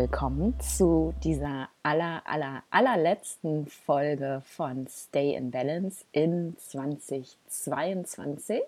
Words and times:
willkommen 0.00 0.58
zu 0.60 1.12
dieser 1.22 1.68
aller, 1.82 2.22
aller, 2.24 2.62
allerletzten 2.70 3.66
Folge 3.66 4.40
von 4.46 4.86
Stay 4.88 5.34
in 5.34 5.50
Balance 5.50 6.06
in 6.12 6.56
2022. 6.56 8.62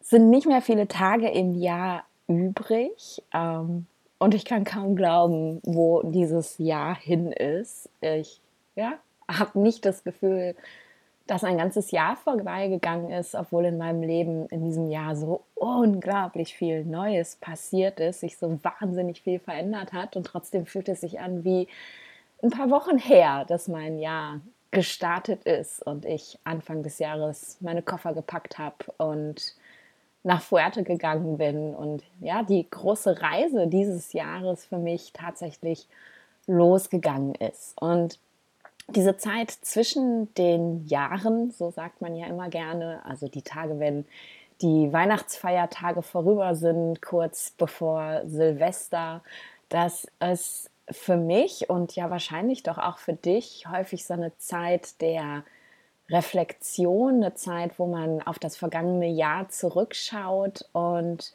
Es 0.00 0.10
sind 0.10 0.28
nicht 0.28 0.48
mehr 0.48 0.60
viele 0.60 0.88
Tage 0.88 1.28
im 1.28 1.54
Jahr 1.54 2.02
übrig 2.26 3.22
ähm, 3.32 3.86
und 4.18 4.34
ich 4.34 4.44
kann 4.44 4.64
kaum 4.64 4.96
glauben, 4.96 5.60
wo 5.62 6.02
dieses 6.02 6.58
Jahr 6.58 6.96
hin 6.96 7.30
ist. 7.30 7.88
Ich 8.00 8.40
ja, 8.74 8.94
habe 9.28 9.60
nicht 9.60 9.86
das 9.86 10.02
Gefühl, 10.02 10.56
dass 11.32 11.44
ein 11.44 11.56
ganzes 11.56 11.92
Jahr 11.92 12.16
vorbeigegangen 12.16 13.10
ist, 13.10 13.34
obwohl 13.34 13.64
in 13.64 13.78
meinem 13.78 14.02
Leben 14.02 14.46
in 14.48 14.66
diesem 14.66 14.90
Jahr 14.90 15.16
so 15.16 15.40
unglaublich 15.54 16.54
viel 16.54 16.84
Neues 16.84 17.36
passiert 17.36 18.00
ist, 18.00 18.20
sich 18.20 18.36
so 18.36 18.58
wahnsinnig 18.62 19.22
viel 19.22 19.38
verändert 19.38 19.94
hat 19.94 20.14
und 20.14 20.26
trotzdem 20.26 20.66
fühlt 20.66 20.90
es 20.90 21.00
sich 21.00 21.20
an 21.20 21.42
wie 21.42 21.68
ein 22.42 22.50
paar 22.50 22.68
Wochen 22.68 22.98
her, 22.98 23.46
dass 23.46 23.66
mein 23.66 23.98
Jahr 23.98 24.40
gestartet 24.72 25.44
ist 25.44 25.80
und 25.86 26.04
ich 26.04 26.38
Anfang 26.44 26.82
des 26.82 26.98
Jahres 26.98 27.56
meine 27.60 27.80
Koffer 27.80 28.12
gepackt 28.12 28.58
habe 28.58 28.84
und 28.98 29.54
nach 30.24 30.42
Fuerte 30.42 30.82
gegangen 30.82 31.38
bin 31.38 31.74
und 31.74 32.04
ja, 32.20 32.42
die 32.42 32.68
große 32.68 33.22
Reise 33.22 33.68
dieses 33.68 34.12
Jahres 34.12 34.66
für 34.66 34.78
mich 34.78 35.14
tatsächlich 35.14 35.88
losgegangen 36.46 37.34
ist. 37.36 37.80
Und 37.80 38.18
diese 38.88 39.16
Zeit 39.16 39.50
zwischen 39.50 40.32
den 40.34 40.86
Jahren, 40.86 41.50
so 41.50 41.70
sagt 41.70 42.00
man 42.00 42.14
ja 42.14 42.26
immer 42.26 42.48
gerne, 42.48 43.00
also 43.04 43.28
die 43.28 43.42
Tage, 43.42 43.78
wenn 43.78 44.04
die 44.60 44.92
Weihnachtsfeiertage 44.92 46.02
vorüber 46.02 46.54
sind, 46.54 47.02
kurz 47.02 47.52
bevor 47.56 48.22
Silvester, 48.26 49.22
dass 49.68 50.06
es 50.20 50.70
für 50.90 51.16
mich 51.16 51.70
und 51.70 51.94
ja 51.96 52.10
wahrscheinlich 52.10 52.62
doch 52.62 52.78
auch 52.78 52.98
für 52.98 53.14
dich 53.14 53.66
häufig 53.70 54.04
so 54.04 54.14
eine 54.14 54.36
Zeit 54.38 55.00
der 55.00 55.44
Reflexion, 56.10 57.16
eine 57.16 57.34
Zeit, 57.34 57.78
wo 57.78 57.86
man 57.86 58.22
auf 58.22 58.38
das 58.38 58.56
vergangene 58.56 59.08
Jahr 59.08 59.48
zurückschaut 59.48 60.66
und 60.72 61.32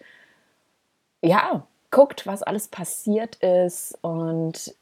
ja, 1.21 1.65
guckt, 1.89 2.27
was 2.27 2.43
alles 2.43 2.67
passiert 2.67 3.37
ist 3.37 3.97
und 4.01 4.75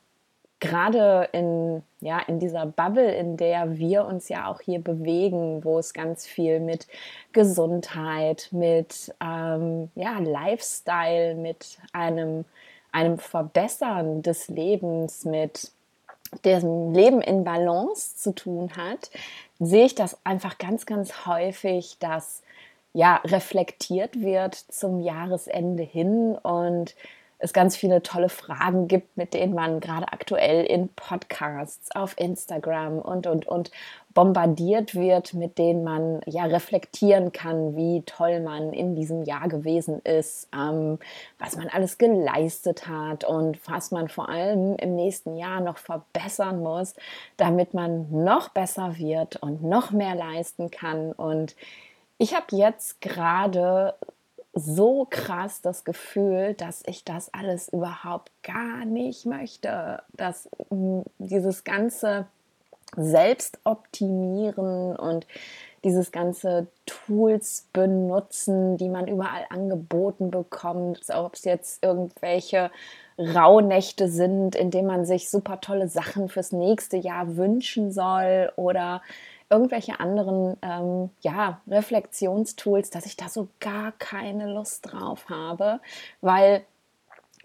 gerade 0.66 1.30
in, 1.32 1.84
ja, 2.02 2.20
in 2.20 2.40
dieser 2.40 2.66
Bubble, 2.66 3.14
in 3.14 3.38
der 3.38 3.78
wir 3.78 4.06
uns 4.06 4.30
ja 4.30 4.48
auch 4.48 4.62
hier 4.62 4.80
bewegen, 4.80 5.64
wo 5.64 5.78
es 5.78 5.94
ganz 5.94 6.26
viel 6.26 6.60
mit 6.60 6.88
Gesundheit, 7.34 8.50
mit 8.52 9.14
ähm, 9.22 9.90
ja, 9.96 10.18
Lifestyle, 10.20 11.36
mit 11.36 11.78
einem, 11.94 12.46
einem 12.92 13.20
Verbessern 13.20 14.22
des 14.24 14.48
Lebens, 14.48 15.26
mit 15.26 15.72
dem 16.44 16.94
Leben 16.94 17.22
in 17.22 17.44
Balance 17.44 18.18
zu 18.18 18.34
tun 18.34 18.72
hat, 18.76 19.12
sehe 19.60 19.86
ich 19.86 19.96
das 19.96 20.18
einfach 20.24 20.58
ganz, 20.58 20.86
ganz 20.86 21.26
häufig, 21.28 21.98
dass 22.00 22.42
ja 22.94 23.18
reflektiert 23.26 24.20
wird 24.20 24.56
zum 24.56 25.02
Jahresende 25.02 25.84
hin 25.84 26.36
und 26.36 26.96
es 27.40 27.54
ganz 27.54 27.76
viele 27.76 28.02
tolle 28.02 28.30
Fragen 28.30 28.88
gibt, 28.88 29.18
mit 29.18 29.34
denen 29.34 29.54
man 29.54 29.80
gerade 29.80 30.08
aktuell 30.12 30.66
in 30.66 30.90
Podcasts, 30.90 31.94
auf 31.96 32.18
Instagram 32.18 33.00
und, 33.00 33.28
und, 33.28 33.46
und 33.48 33.72
bombardiert 34.14 34.96
wird, 34.96 35.34
mit 35.34 35.58
denen 35.58 35.84
man 35.84 36.22
ja 36.26 36.46
reflektieren 36.46 37.34
kann, 37.34 37.76
wie 37.76 38.02
toll 38.06 38.40
man 38.40 38.72
in 38.72 38.96
diesem 38.96 39.24
Jahr 39.24 39.50
gewesen 39.50 40.00
ist, 40.00 40.48
ähm, 40.56 41.00
was 41.38 41.58
man 41.58 41.68
alles 41.68 41.98
geleistet 41.98 42.88
hat 42.88 43.26
und 43.26 43.60
was 43.70 43.92
man 43.92 44.08
vor 44.08 44.30
allem 44.30 44.78
im 44.78 44.96
nächsten 44.96 45.36
Jahr 45.36 45.60
noch 45.60 45.78
verbessern 45.78 46.64
muss, 46.64 46.96
damit 47.36 47.74
man 47.74 48.24
noch 48.24 48.50
besser 48.50 48.98
wird 48.98 49.36
und 49.36 49.62
noch 49.62 49.92
mehr 49.92 50.16
leisten 50.16 50.72
kann. 50.72 51.12
Und 51.12 51.56
ich 52.18 52.34
habe 52.34 52.56
jetzt 52.56 53.02
gerade 53.02 53.96
so 54.56 55.06
krass 55.10 55.62
das 55.62 55.84
Gefühl, 55.84 56.54
dass 56.54 56.82
ich 56.86 57.04
das 57.04 57.34
alles 57.34 57.68
überhaupt 57.70 58.32
gar 58.42 58.86
nicht 58.86 59.26
möchte. 59.26 60.02
Dass 60.14 60.50
mm, 60.70 61.02
dieses 61.20 61.66
ganze 61.66 62.28
Selbstoptimieren 62.96 64.96
und 64.96 65.28
dieses 65.84 66.12
ganze 66.12 66.68
Tools 66.86 67.68
benutzen, 67.74 68.78
die 68.78 68.90
man 68.90 69.08
überall 69.08 69.46
angeboten 69.50 70.32
bekommt, 70.32 71.02
ob 71.14 71.36
es 71.36 71.44
jetzt 71.44 71.84
irgendwelche 71.84 72.72
Rauhnächte 73.20 74.10
sind, 74.10 74.56
in 74.56 74.72
denen 74.72 74.88
man 74.88 75.06
sich 75.06 75.30
super 75.30 75.62
tolle 75.62 75.88
Sachen 75.88 76.28
fürs 76.28 76.52
nächste 76.52 76.98
Jahr 76.98 77.38
wünschen 77.38 77.92
soll 77.92 78.52
oder 78.56 79.04
irgendwelche 79.50 80.00
anderen 80.00 80.58
ähm, 80.62 81.10
ja, 81.22 81.62
Reflexionstools, 81.68 82.90
dass 82.90 83.06
ich 83.06 83.16
da 83.16 83.30
so 83.30 83.48
gar 83.60 83.92
keine 83.94 84.52
Lust 84.52 84.92
drauf 84.92 85.30
habe, 85.30 85.80
weil 86.22 86.66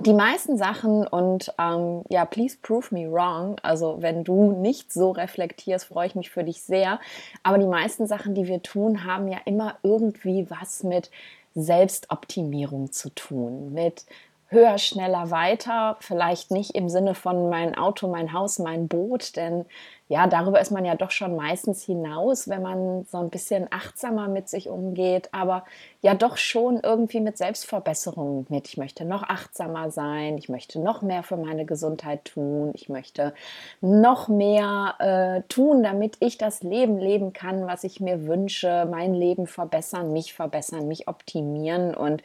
die 0.07 0.15
meisten 0.15 0.57
Sachen 0.57 1.07
und 1.07 1.53
ähm, 1.59 2.03
ja, 2.09 2.25
please 2.25 2.57
prove 2.63 2.95
me 2.95 3.11
wrong. 3.11 3.57
Also 3.63 3.99
wenn 4.01 4.25
du 4.25 4.53
nicht 4.53 4.93
so 4.93 5.11
reflektierst, 5.11 5.87
freue 5.87 6.07
ich 6.07 6.15
mich 6.15 6.31
für 6.31 6.45
dich 6.45 6.63
sehr. 6.63 7.01
Aber 7.43 7.59
die 7.59 7.67
meisten 7.67 8.07
Sachen, 8.07 8.35
die 8.35 8.47
wir 8.47 8.63
tun, 8.63 9.05
haben 9.05 9.29
ja 9.29 9.39
immer 9.45 9.77
irgendwie 9.83 10.49
was 10.49 10.83
mit 10.83 11.11
Selbstoptimierung 11.55 12.93
zu 12.93 13.11
tun, 13.11 13.73
mit 13.73 14.07
höher, 14.51 14.79
schneller, 14.79 15.31
weiter. 15.31 15.97
Vielleicht 16.01 16.51
nicht 16.51 16.75
im 16.75 16.89
Sinne 16.89 17.15
von 17.15 17.49
mein 17.49 17.77
Auto, 17.77 18.09
mein 18.09 18.33
Haus, 18.33 18.59
mein 18.59 18.89
Boot, 18.89 19.37
denn 19.37 19.65
ja, 20.09 20.27
darüber 20.27 20.61
ist 20.61 20.73
man 20.73 20.85
ja 20.85 20.97
doch 20.97 21.13
schon 21.13 21.37
meistens 21.37 21.85
hinaus, 21.85 22.49
wenn 22.49 22.63
man 22.63 23.05
so 23.05 23.19
ein 23.19 23.31
bisschen 23.31 23.69
achtsamer 23.71 24.27
mit 24.27 24.49
sich 24.49 24.69
umgeht, 24.69 25.29
aber 25.31 25.65
ja 26.03 26.17
doch 26.17 26.37
schon 26.37 26.81
irgendwie 26.83 27.21
mit 27.21 27.39
Selbstverbesserung 27.39 28.45
mit. 28.49 28.67
Ich 28.67 28.77
möchte 28.77 29.05
noch 29.05 29.23
achtsamer 29.23 29.93
sein, 29.93 30.37
ich 30.37 30.49
möchte 30.49 30.81
noch 30.81 31.03
mehr 31.03 31.23
für 31.23 31.37
meine 31.37 31.65
Gesundheit 31.65 32.25
tun, 32.25 32.73
ich 32.75 32.89
möchte 32.89 33.35
noch 33.81 34.27
mehr 34.27 34.97
äh, 34.99 35.43
tun, 35.49 35.85
damit 35.85 36.17
ich 36.19 36.39
das 36.39 36.65
Leben 36.65 36.99
leben 36.99 37.33
kann, 37.33 37.69
was 37.69 37.85
ich 37.85 38.01
mir 38.01 38.27
wünsche, 38.27 38.89
mein 38.91 39.15
Leben 39.15 39.47
verbessern, 39.47 40.13
mich 40.13 40.35
verbessern, 40.35 40.89
mich 40.89 41.07
optimieren 41.07 41.95
und 41.95 42.25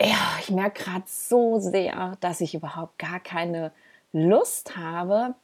ja, 0.00 0.38
ich 0.40 0.50
merke 0.50 0.82
gerade 0.82 1.04
so 1.06 1.60
sehr, 1.60 2.16
dass 2.20 2.40
ich 2.40 2.54
überhaupt 2.54 2.98
gar 2.98 3.20
keine 3.20 3.72
Lust 4.12 4.76
habe, 4.76 5.34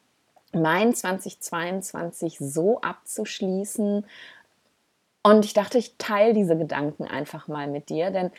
mein 0.51 0.95
2022 0.95 2.37
so 2.39 2.81
abzuschließen. 2.81 4.05
Und 5.23 5.45
ich 5.45 5.53
dachte, 5.53 5.77
ich 5.77 5.97
teile 5.97 6.33
diese 6.33 6.57
Gedanken 6.57 7.05
einfach 7.05 7.47
mal 7.47 7.67
mit 7.67 7.89
dir, 7.89 8.11
denn 8.11 8.31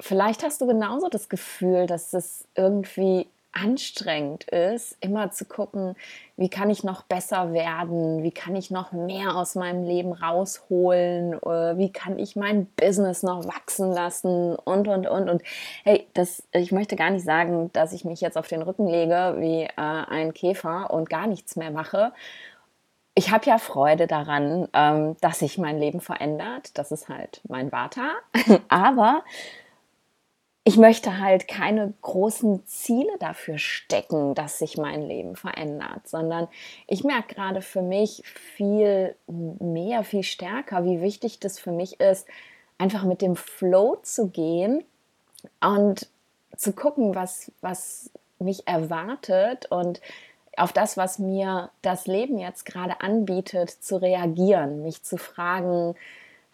vielleicht 0.00 0.42
hast 0.42 0.60
du 0.60 0.66
genauso 0.66 1.08
das 1.08 1.28
Gefühl, 1.28 1.86
dass 1.86 2.12
es 2.12 2.44
irgendwie 2.54 3.28
anstrengend 3.52 4.44
ist, 4.44 4.96
immer 5.00 5.30
zu 5.30 5.44
gucken, 5.44 5.94
wie 6.36 6.48
kann 6.48 6.70
ich 6.70 6.84
noch 6.84 7.02
besser 7.02 7.52
werden, 7.52 8.22
wie 8.22 8.30
kann 8.30 8.56
ich 8.56 8.70
noch 8.70 8.92
mehr 8.92 9.36
aus 9.36 9.54
meinem 9.54 9.84
Leben 9.84 10.12
rausholen, 10.12 11.34
äh, 11.34 11.76
wie 11.76 11.92
kann 11.92 12.18
ich 12.18 12.34
mein 12.34 12.66
Business 12.66 13.22
noch 13.22 13.46
wachsen 13.46 13.92
lassen 13.92 14.56
und, 14.56 14.88
und, 14.88 15.06
und. 15.06 15.28
Und 15.28 15.42
hey, 15.84 16.06
das, 16.14 16.42
ich 16.52 16.72
möchte 16.72 16.96
gar 16.96 17.10
nicht 17.10 17.24
sagen, 17.24 17.70
dass 17.72 17.92
ich 17.92 18.04
mich 18.04 18.20
jetzt 18.20 18.38
auf 18.38 18.48
den 18.48 18.62
Rücken 18.62 18.86
lege 18.86 19.36
wie 19.38 19.64
äh, 19.64 19.70
ein 19.76 20.32
Käfer 20.32 20.90
und 20.90 21.10
gar 21.10 21.26
nichts 21.26 21.56
mehr 21.56 21.70
mache. 21.70 22.12
Ich 23.14 23.30
habe 23.30 23.44
ja 23.44 23.58
Freude 23.58 24.06
daran, 24.06 24.68
ähm, 24.72 25.16
dass 25.20 25.40
sich 25.40 25.58
mein 25.58 25.78
Leben 25.78 26.00
verändert. 26.00 26.78
Das 26.78 26.92
ist 26.92 27.10
halt 27.10 27.42
mein 27.46 27.70
Vater. 27.70 28.12
Aber 28.68 29.22
ich 30.64 30.76
möchte 30.76 31.18
halt 31.18 31.48
keine 31.48 31.92
großen 32.02 32.64
Ziele 32.66 33.18
dafür 33.18 33.58
stecken, 33.58 34.34
dass 34.34 34.58
sich 34.58 34.78
mein 34.78 35.02
Leben 35.02 35.34
verändert, 35.34 36.06
sondern 36.06 36.46
ich 36.86 37.02
merke 37.02 37.34
gerade 37.34 37.62
für 37.62 37.82
mich 37.82 38.22
viel 38.26 39.16
mehr, 39.26 40.04
viel 40.04 40.22
stärker, 40.22 40.84
wie 40.84 41.00
wichtig 41.00 41.40
das 41.40 41.58
für 41.58 41.72
mich 41.72 41.98
ist, 41.98 42.28
einfach 42.78 43.02
mit 43.04 43.22
dem 43.22 43.34
Flow 43.34 43.96
zu 44.02 44.28
gehen 44.28 44.84
und 45.60 46.08
zu 46.56 46.72
gucken, 46.72 47.16
was, 47.16 47.50
was 47.60 48.10
mich 48.38 48.68
erwartet 48.68 49.66
und 49.66 50.00
auf 50.56 50.72
das, 50.72 50.96
was 50.96 51.18
mir 51.18 51.70
das 51.80 52.06
Leben 52.06 52.38
jetzt 52.38 52.66
gerade 52.66 53.00
anbietet, 53.00 53.70
zu 53.70 54.00
reagieren, 54.00 54.82
mich 54.82 55.02
zu 55.02 55.16
fragen, 55.16 55.96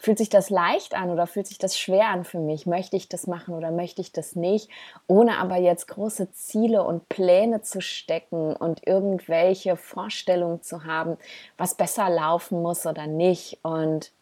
Fühlt 0.01 0.19
sich 0.19 0.29
das 0.29 0.49
leicht 0.49 0.95
an 0.95 1.11
oder 1.11 1.27
fühlt 1.27 1.49
sich 1.49 1.59
das 1.59 1.77
schwer 1.77 2.09
an 2.09 2.25
für 2.25 2.39
mich? 2.39 2.67
Möchte 2.67 2.97
ich 2.97 3.09
das 3.09 3.27
machen 3.27 3.55
oder 3.55 3.73
möchte 3.73 4.01
ich 4.01 4.13
das 4.13 4.37
nicht? 4.37 4.71
Ohne 5.09 5.39
aber 5.39 5.57
jetzt 5.57 5.89
große 5.89 6.31
Ziele 6.31 6.85
und 6.85 7.09
Pläne 7.09 7.63
zu 7.63 7.81
stecken 7.81 8.55
und 8.55 8.87
irgendwelche 8.87 9.77
Vorstellungen 9.77 10.63
zu 10.63 10.85
haben, 10.85 11.19
was 11.57 11.75
besser 11.75 12.09
laufen 12.09 12.63
muss 12.63 12.87
oder 12.87 13.09
nicht. 13.09 13.59
Und 13.63 14.13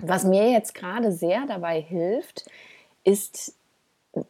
was 0.00 0.24
mir 0.24 0.50
jetzt 0.50 0.74
gerade 0.74 1.12
sehr 1.12 1.46
dabei 1.46 1.80
hilft, 1.80 2.44
ist 3.04 3.54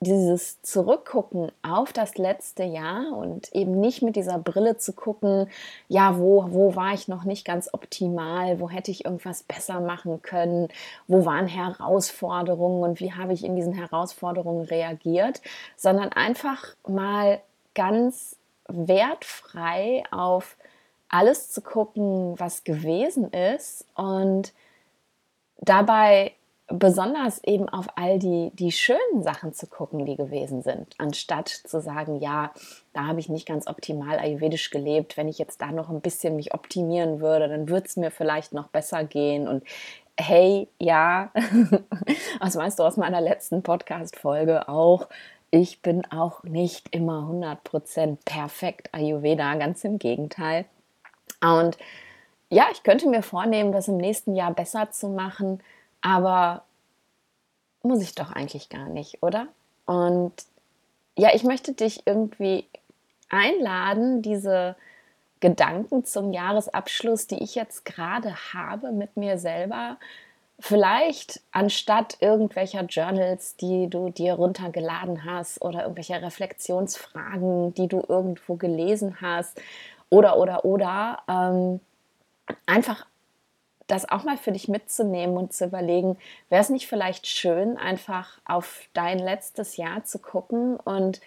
dieses 0.01 0.63
Zurückgucken 0.63 1.51
auf 1.63 1.93
das 1.93 2.17
letzte 2.17 2.63
Jahr 2.63 3.17
und 3.17 3.53
eben 3.53 3.81
nicht 3.81 4.03
mit 4.03 4.15
dieser 4.15 4.39
Brille 4.39 4.77
zu 4.77 4.93
gucken, 4.93 5.49
ja, 5.89 6.19
wo, 6.19 6.53
wo 6.53 6.77
war 6.77 6.95
ich 6.95 7.09
noch 7.09 7.25
nicht 7.25 7.45
ganz 7.45 7.69
optimal, 7.73 8.61
wo 8.61 8.71
hätte 8.71 8.93
ich 8.93 9.05
irgendwas 9.05 9.43
besser 9.43 9.81
machen 9.81 10.23
können, 10.23 10.69
wo 11.09 11.25
waren 11.25 11.49
Herausforderungen 11.49 12.83
und 12.85 13.01
wie 13.01 13.13
habe 13.13 13.33
ich 13.33 13.45
in 13.45 13.57
diesen 13.57 13.73
Herausforderungen 13.73 14.65
reagiert, 14.65 15.43
sondern 15.77 16.11
einfach 16.11 16.65
mal 16.87 17.41
ganz 17.75 18.37
wertfrei 18.69 20.05
auf 20.13 20.57
alles 21.09 21.51
zu 21.51 21.61
gucken, 21.61 22.39
was 22.39 22.65
gewesen 22.65 23.31
ist 23.33 23.85
und 23.95 24.53
dabei 25.59 26.33
besonders 26.73 27.43
eben 27.45 27.69
auf 27.69 27.87
all 27.97 28.19
die, 28.19 28.51
die 28.55 28.73
schönen 28.73 29.23
Sachen 29.23 29.53
zu 29.53 29.67
gucken, 29.67 30.05
die 30.05 30.17
gewesen 30.17 30.63
sind, 30.63 30.95
anstatt 30.99 31.49
zu 31.49 31.81
sagen, 31.81 32.21
ja, 32.21 32.53
da 32.93 33.07
habe 33.07 33.21
ich 33.21 33.29
nicht 33.29 33.47
ganz 33.47 33.67
optimal 33.67 34.19
ayurvedisch 34.19 34.71
gelebt. 34.71 35.17
Wenn 35.17 35.29
ich 35.29 35.39
jetzt 35.39 35.61
da 35.61 35.73
noch 35.73 35.89
ein 35.91 36.01
bisschen 36.01 36.37
mich 36.37 36.55
optimieren 36.55 37.21
würde, 37.21 37.49
dann 37.49 37.69
würde 37.69 37.87
es 37.87 37.97
mir 37.97 38.11
vielleicht 38.11 38.53
noch 38.53 38.69
besser 38.69 39.05
gehen. 39.05 39.49
Und 39.49 39.65
hey, 40.19 40.69
ja, 40.79 41.31
was 42.41 42.57
weißt 42.57 42.79
du 42.79 42.85
aus 42.85 42.97
meiner 42.97 43.21
letzten 43.21 43.63
Podcast-Folge 43.63 44.69
auch? 44.69 45.09
Ich 45.51 45.83
bin 45.83 46.05
auch 46.11 46.43
nicht 46.45 46.95
immer 46.95 47.29
100% 47.31 48.19
perfekt 48.25 48.89
Ayurveda, 48.93 49.55
ganz 49.57 49.85
im 49.85 49.99
Gegenteil. 49.99 50.65
Und 51.43 51.77
ja, 52.49 52.67
ich 52.73 52.83
könnte 52.83 53.09
mir 53.09 53.23
vornehmen, 53.23 53.73
das 53.73 53.89
im 53.89 53.97
nächsten 53.97 54.35
Jahr 54.35 54.53
besser 54.53 54.91
zu 54.91 55.09
machen, 55.09 55.61
aber 56.03 56.65
muss 57.83 58.03
ich 58.03 58.15
doch 58.15 58.31
eigentlich 58.31 58.69
gar 58.69 58.89
nicht, 58.89 59.23
oder? 59.23 59.49
Und 59.87 60.33
ja, 61.17 61.31
ich 61.35 61.45
möchte 61.45 61.73
dich 61.73 62.03
irgendwie 62.07 62.67
einladen, 63.29 64.23
diese 64.23 64.77
Gedanken 65.41 66.05
zum 66.05 66.33
Jahresabschluss, 66.33 67.27
die 67.27 67.43
ich 67.43 67.55
jetzt 67.55 67.85
gerade 67.85 68.35
habe 68.53 68.93
mit 68.93 69.17
mir 69.17 69.39
selber, 69.39 69.97
vielleicht 70.61 71.41
anstatt 71.51 72.19
irgendwelcher 72.21 72.85
Journals, 72.85 73.57
die 73.57 73.91
du 73.91 74.11
dir 74.11 74.35
runtergeladen 74.35 75.25
hast 75.25 75.61
oder 75.61 75.83
irgendwelcher 75.83 76.23
Reflexionsfragen, 76.23 77.75
die 77.75 77.89
du 77.89 78.05
irgendwo 78.07 78.55
gelesen 78.55 79.21
hast 79.21 79.61
oder 80.11 80.39
oder 80.39 80.65
oder 80.65 81.19
ähm, 81.29 81.81
einfach 82.67 83.07
das 83.93 84.09
auch 84.09 84.25
mal 84.25 84.39
für 84.39 84.53
dich 84.53 84.69
mitzunehmen 84.69 85.37
und 85.37 85.53
zu 85.53 85.67
überlegen, 85.67 86.17
wäre 86.49 86.63
es 86.63 86.71
nicht 86.71 86.87
vielleicht 86.87 87.27
schön, 87.27 87.77
einfach 87.77 88.39
auf 88.45 88.89
dein 88.95 89.19
letztes 89.19 89.77
Jahr 89.77 90.05
zu 90.05 90.19
gucken 90.19 90.77
und 90.77 91.21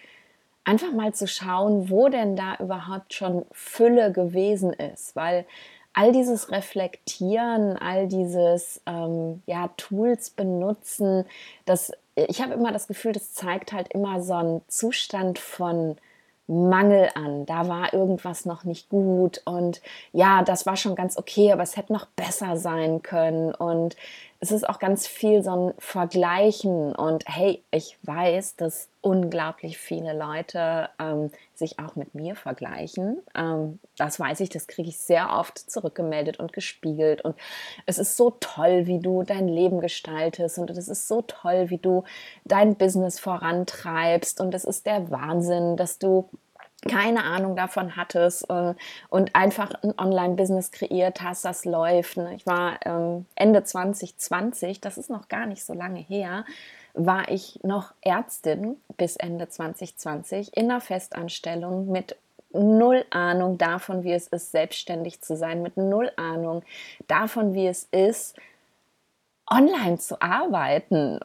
einfach 0.64 0.92
mal 0.92 1.14
zu 1.14 1.28
schauen, 1.28 1.90
wo 1.90 2.08
denn 2.08 2.34
da 2.34 2.56
überhaupt 2.56 3.14
schon 3.14 3.46
Fülle 3.52 4.10
gewesen 4.10 4.72
ist, 4.72 5.14
weil 5.14 5.46
all 5.92 6.10
dieses 6.10 6.50
Reflektieren, 6.50 7.76
all 7.78 8.08
dieses 8.08 8.82
ähm, 8.84 9.42
ja, 9.46 9.70
Tools 9.76 10.30
benutzen, 10.30 11.24
das, 11.64 11.92
ich 12.16 12.42
habe 12.42 12.54
immer 12.54 12.72
das 12.72 12.88
Gefühl, 12.88 13.12
das 13.12 13.32
zeigt 13.32 13.72
halt 13.72 13.92
immer 13.94 14.20
so 14.20 14.34
einen 14.34 14.60
Zustand 14.66 15.38
von 15.38 15.96
Mangel 16.46 17.10
an. 17.14 17.46
Da 17.46 17.68
war 17.68 17.92
irgendwas 17.92 18.44
noch 18.46 18.64
nicht 18.64 18.88
gut 18.88 19.40
und 19.44 19.80
ja, 20.12 20.42
das 20.42 20.66
war 20.66 20.76
schon 20.76 20.94
ganz 20.94 21.16
okay, 21.16 21.52
aber 21.52 21.62
es 21.62 21.76
hätte 21.76 21.92
noch 21.92 22.06
besser 22.06 22.56
sein 22.56 23.02
können 23.02 23.54
und 23.54 23.96
es 24.40 24.50
ist 24.50 24.68
auch 24.68 24.78
ganz 24.78 25.06
viel 25.06 25.42
so 25.42 25.68
ein 25.68 25.74
Vergleichen 25.78 26.94
und 26.94 27.24
hey, 27.26 27.62
ich 27.70 27.98
weiß, 28.02 28.56
dass 28.56 28.88
unglaublich 29.00 29.78
viele 29.78 30.12
Leute 30.12 30.88
ähm, 30.98 31.30
sich 31.54 31.78
auch 31.78 31.96
mit 31.96 32.14
mir 32.14 32.34
vergleichen. 32.34 33.22
Ähm, 33.34 33.78
das 33.96 34.18
weiß 34.20 34.40
ich, 34.40 34.48
das 34.48 34.66
kriege 34.66 34.88
ich 34.88 34.98
sehr 34.98 35.30
oft 35.30 35.58
zurückgemeldet 35.58 36.38
und 36.38 36.52
gespiegelt 36.52 37.22
und 37.22 37.36
es 37.86 37.98
ist 37.98 38.16
so 38.16 38.30
toll, 38.40 38.86
wie 38.86 38.98
du 38.98 39.22
dein 39.22 39.48
Leben 39.48 39.80
gestaltest 39.80 40.58
und 40.58 40.70
es 40.70 40.88
ist 40.88 41.08
so 41.08 41.22
toll, 41.22 41.70
wie 41.70 41.78
du 41.78 42.04
dein 42.44 42.76
Business 42.76 43.18
vorantreibst 43.18 44.40
und 44.40 44.54
es 44.54 44.64
ist 44.64 44.86
der 44.86 45.10
Wahnsinn, 45.10 45.76
dass 45.76 45.98
du 45.98 46.28
keine 46.86 47.24
Ahnung 47.24 47.56
davon 47.56 47.96
hattest 47.96 48.48
äh, 48.50 48.74
und 49.08 49.34
einfach 49.34 49.72
ein 49.82 49.94
Online-Business 49.98 50.70
kreiert 50.70 51.22
hast, 51.22 51.44
das 51.44 51.64
läuft. 51.64 52.16
Ne? 52.16 52.34
Ich 52.34 52.46
war 52.46 52.78
ähm, 52.84 53.26
Ende 53.34 53.64
2020, 53.64 54.80
das 54.80 54.98
ist 54.98 55.10
noch 55.10 55.28
gar 55.28 55.46
nicht 55.46 55.64
so 55.64 55.74
lange 55.74 56.00
her, 56.00 56.44
war 56.94 57.28
ich 57.28 57.60
noch 57.62 57.92
Ärztin 58.00 58.76
bis 58.96 59.16
Ende 59.16 59.48
2020 59.48 60.56
in 60.56 60.70
einer 60.70 60.80
Festanstellung 60.80 61.90
mit 61.90 62.16
null 62.52 63.04
Ahnung 63.10 63.58
davon, 63.58 64.02
wie 64.02 64.12
es 64.12 64.28
ist, 64.28 64.50
selbstständig 64.52 65.20
zu 65.20 65.36
sein, 65.36 65.62
mit 65.62 65.76
null 65.76 66.10
Ahnung 66.16 66.62
davon, 67.06 67.54
wie 67.54 67.66
es 67.66 67.88
ist, 67.90 68.36
online 69.48 69.98
zu 69.98 70.20
arbeiten, 70.20 71.20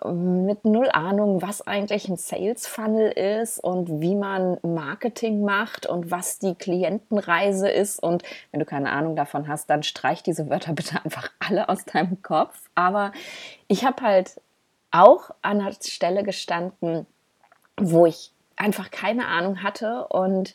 mit 0.46 0.64
null 0.64 0.90
Ahnung, 0.92 1.42
was 1.42 1.66
eigentlich 1.66 2.08
ein 2.08 2.18
Sales 2.18 2.68
Funnel 2.68 3.12
ist 3.12 3.60
und 3.60 4.02
wie 4.02 4.16
man 4.16 4.58
Marketing 4.62 5.44
macht 5.44 5.88
und 5.88 6.12
was 6.12 6.38
die 6.38 6.54
Klientenreise 6.54 7.70
ist. 7.70 8.02
Und 8.02 8.24
wenn 8.52 8.60
du 8.60 8.66
keine 8.66 8.92
Ahnung 8.92 9.16
davon 9.16 9.48
hast, 9.48 9.70
dann 9.70 9.82
streich 9.84 10.22
diese 10.22 10.50
Wörter 10.50 10.74
bitte 10.76 11.04
einfach 11.04 11.32
alle 11.40 11.68
aus 11.68 11.86
deinem 11.86 12.22
Kopf. 12.22 12.70
Aber 12.76 13.12
ich 13.68 13.86
habe 13.86 14.04
halt 14.04 14.40
auch 14.92 15.32
an 15.42 15.62
einer 15.62 15.74
Stelle 15.74 16.24
gestanden, 16.24 17.08
wo 17.78 18.06
ich 18.06 18.34
einfach 18.56 18.92
keine 18.92 19.28
Ahnung 19.28 19.64
hatte 19.64 20.08
und 20.10 20.54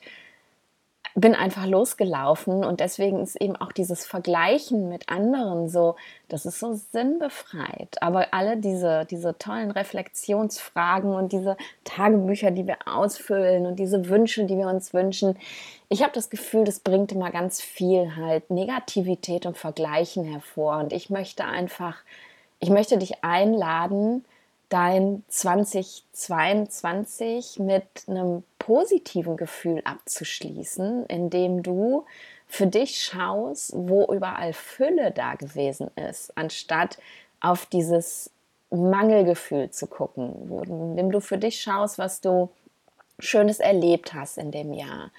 bin 1.19 1.35
einfach 1.35 1.67
losgelaufen 1.67 2.63
und 2.63 2.81
deswegen 2.81 3.23
ist 3.23 3.41
eben 3.41 3.57
auch 3.57 3.73
dieses 3.73 4.05
Vergleichen 4.05 4.91
mit 4.91 5.09
anderen 5.09 5.71
so, 5.71 5.97
das 6.29 6.45
ist 6.45 6.61
so 6.61 6.75
sinnbefreit. 6.75 8.03
Aber 8.03 8.35
alle 8.35 8.59
diese, 8.59 9.07
diese 9.07 9.39
tollen 9.39 9.71
Reflexionsfragen 9.71 11.15
und 11.15 11.33
diese 11.33 11.57
Tagebücher, 11.85 12.51
die 12.51 12.67
wir 12.67 12.77
ausfüllen 12.85 13.64
und 13.64 13.79
diese 13.79 14.11
Wünsche, 14.11 14.45
die 14.45 14.59
wir 14.59 14.69
uns 14.69 14.93
wünschen, 14.93 15.38
ich 15.88 16.02
habe 16.02 16.12
das 16.12 16.29
Gefühl, 16.29 16.64
das 16.64 16.81
bringt 16.81 17.12
immer 17.12 17.31
ganz 17.31 17.62
viel 17.62 18.14
halt 18.17 18.50
Negativität 18.50 19.47
und 19.47 19.57
Vergleichen 19.57 20.25
hervor. 20.25 20.76
Und 20.76 20.93
ich 20.93 21.09
möchte 21.09 21.47
einfach, 21.47 21.97
ich 22.61 22.69
möchte 22.69 22.99
dich 22.99 23.25
einladen, 23.25 24.26
dein 24.68 25.25
2022 25.28 27.58
mit 27.58 27.87
einem 28.08 28.42
positiven 28.58 29.37
Gefühl 29.37 29.80
abzuschließen, 29.85 31.06
indem 31.06 31.62
du 31.62 32.04
für 32.49 32.66
dich 32.66 33.00
schaust, 33.00 33.73
wo 33.75 34.12
überall 34.12 34.52
Fülle 34.52 35.12
da 35.12 35.35
gewesen 35.35 35.90
ist, 35.96 36.37
anstatt 36.37 36.99
auf 37.40 37.66
dieses 37.66 38.30
Mangelgefühl 38.70 39.70
zu 39.70 39.87
gucken, 39.87 40.50
indem 40.66 41.12
du 41.12 41.20
für 41.20 41.38
dich 41.38 41.61
schaust, 41.61 41.99
was 41.99 42.20
du 42.20 42.50
Schönes 43.18 43.61
erlebt 43.61 44.14
hast 44.14 44.37
in 44.37 44.50
dem 44.50 44.73
Jahr, 44.73 45.12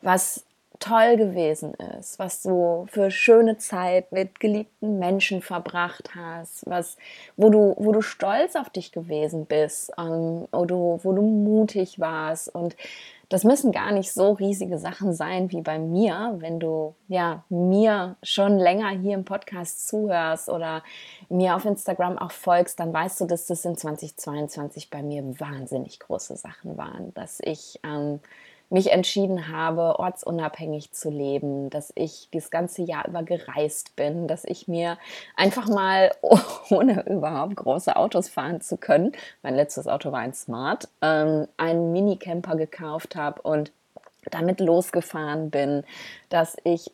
was 0.00 0.45
toll 0.78 1.16
gewesen 1.16 1.74
ist, 1.98 2.18
was 2.18 2.42
du 2.42 2.86
für 2.90 3.10
schöne 3.10 3.58
Zeit 3.58 4.12
mit 4.12 4.40
geliebten 4.40 4.98
Menschen 4.98 5.42
verbracht 5.42 6.10
hast, 6.14 6.64
was, 6.66 6.96
wo 7.36 7.50
du, 7.50 7.74
wo 7.78 7.92
du 7.92 8.02
stolz 8.02 8.56
auf 8.56 8.70
dich 8.70 8.92
gewesen 8.92 9.46
bist, 9.46 9.92
ähm, 9.98 10.46
wo, 10.52 10.64
du, 10.64 11.00
wo 11.02 11.12
du 11.12 11.22
mutig 11.22 12.00
warst. 12.00 12.54
Und 12.54 12.76
das 13.28 13.42
müssen 13.42 13.72
gar 13.72 13.90
nicht 13.90 14.12
so 14.12 14.32
riesige 14.32 14.78
Sachen 14.78 15.12
sein 15.12 15.50
wie 15.50 15.60
bei 15.60 15.78
mir, 15.78 16.36
wenn 16.38 16.60
du 16.60 16.94
ja 17.08 17.44
mir 17.48 18.16
schon 18.22 18.56
länger 18.58 18.90
hier 18.90 19.14
im 19.14 19.24
Podcast 19.24 19.88
zuhörst 19.88 20.48
oder 20.48 20.84
mir 21.28 21.56
auf 21.56 21.64
Instagram 21.64 22.18
auch 22.18 22.30
folgst, 22.30 22.78
dann 22.78 22.92
weißt 22.92 23.20
du, 23.20 23.24
dass 23.24 23.46
das 23.46 23.64
in 23.64 23.76
2022 23.76 24.90
bei 24.90 25.02
mir 25.02 25.24
wahnsinnig 25.40 25.98
große 25.98 26.36
Sachen 26.36 26.76
waren, 26.76 27.12
dass 27.14 27.40
ich 27.40 27.80
ähm, 27.82 28.20
mich 28.68 28.90
entschieden 28.90 29.48
habe, 29.48 29.98
ortsunabhängig 29.98 30.92
zu 30.92 31.10
leben, 31.10 31.70
dass 31.70 31.92
ich 31.94 32.28
das 32.32 32.50
ganze 32.50 32.82
Jahr 32.82 33.06
über 33.06 33.22
gereist 33.22 33.94
bin, 33.96 34.26
dass 34.26 34.44
ich 34.44 34.66
mir 34.66 34.98
einfach 35.36 35.68
mal, 35.68 36.12
ohne 36.70 37.06
überhaupt 37.06 37.56
große 37.56 37.94
Autos 37.94 38.28
fahren 38.28 38.60
zu 38.60 38.76
können, 38.76 39.12
mein 39.42 39.54
letztes 39.54 39.86
Auto 39.86 40.12
war 40.12 40.20
ein 40.20 40.34
Smart, 40.34 40.88
ähm, 41.00 41.46
einen 41.56 41.92
Minicamper 41.92 42.56
gekauft 42.56 43.16
habe 43.16 43.40
und 43.42 43.72
damit 44.30 44.60
losgefahren 44.60 45.50
bin, 45.50 45.84
dass 46.28 46.56
ich 46.64 46.90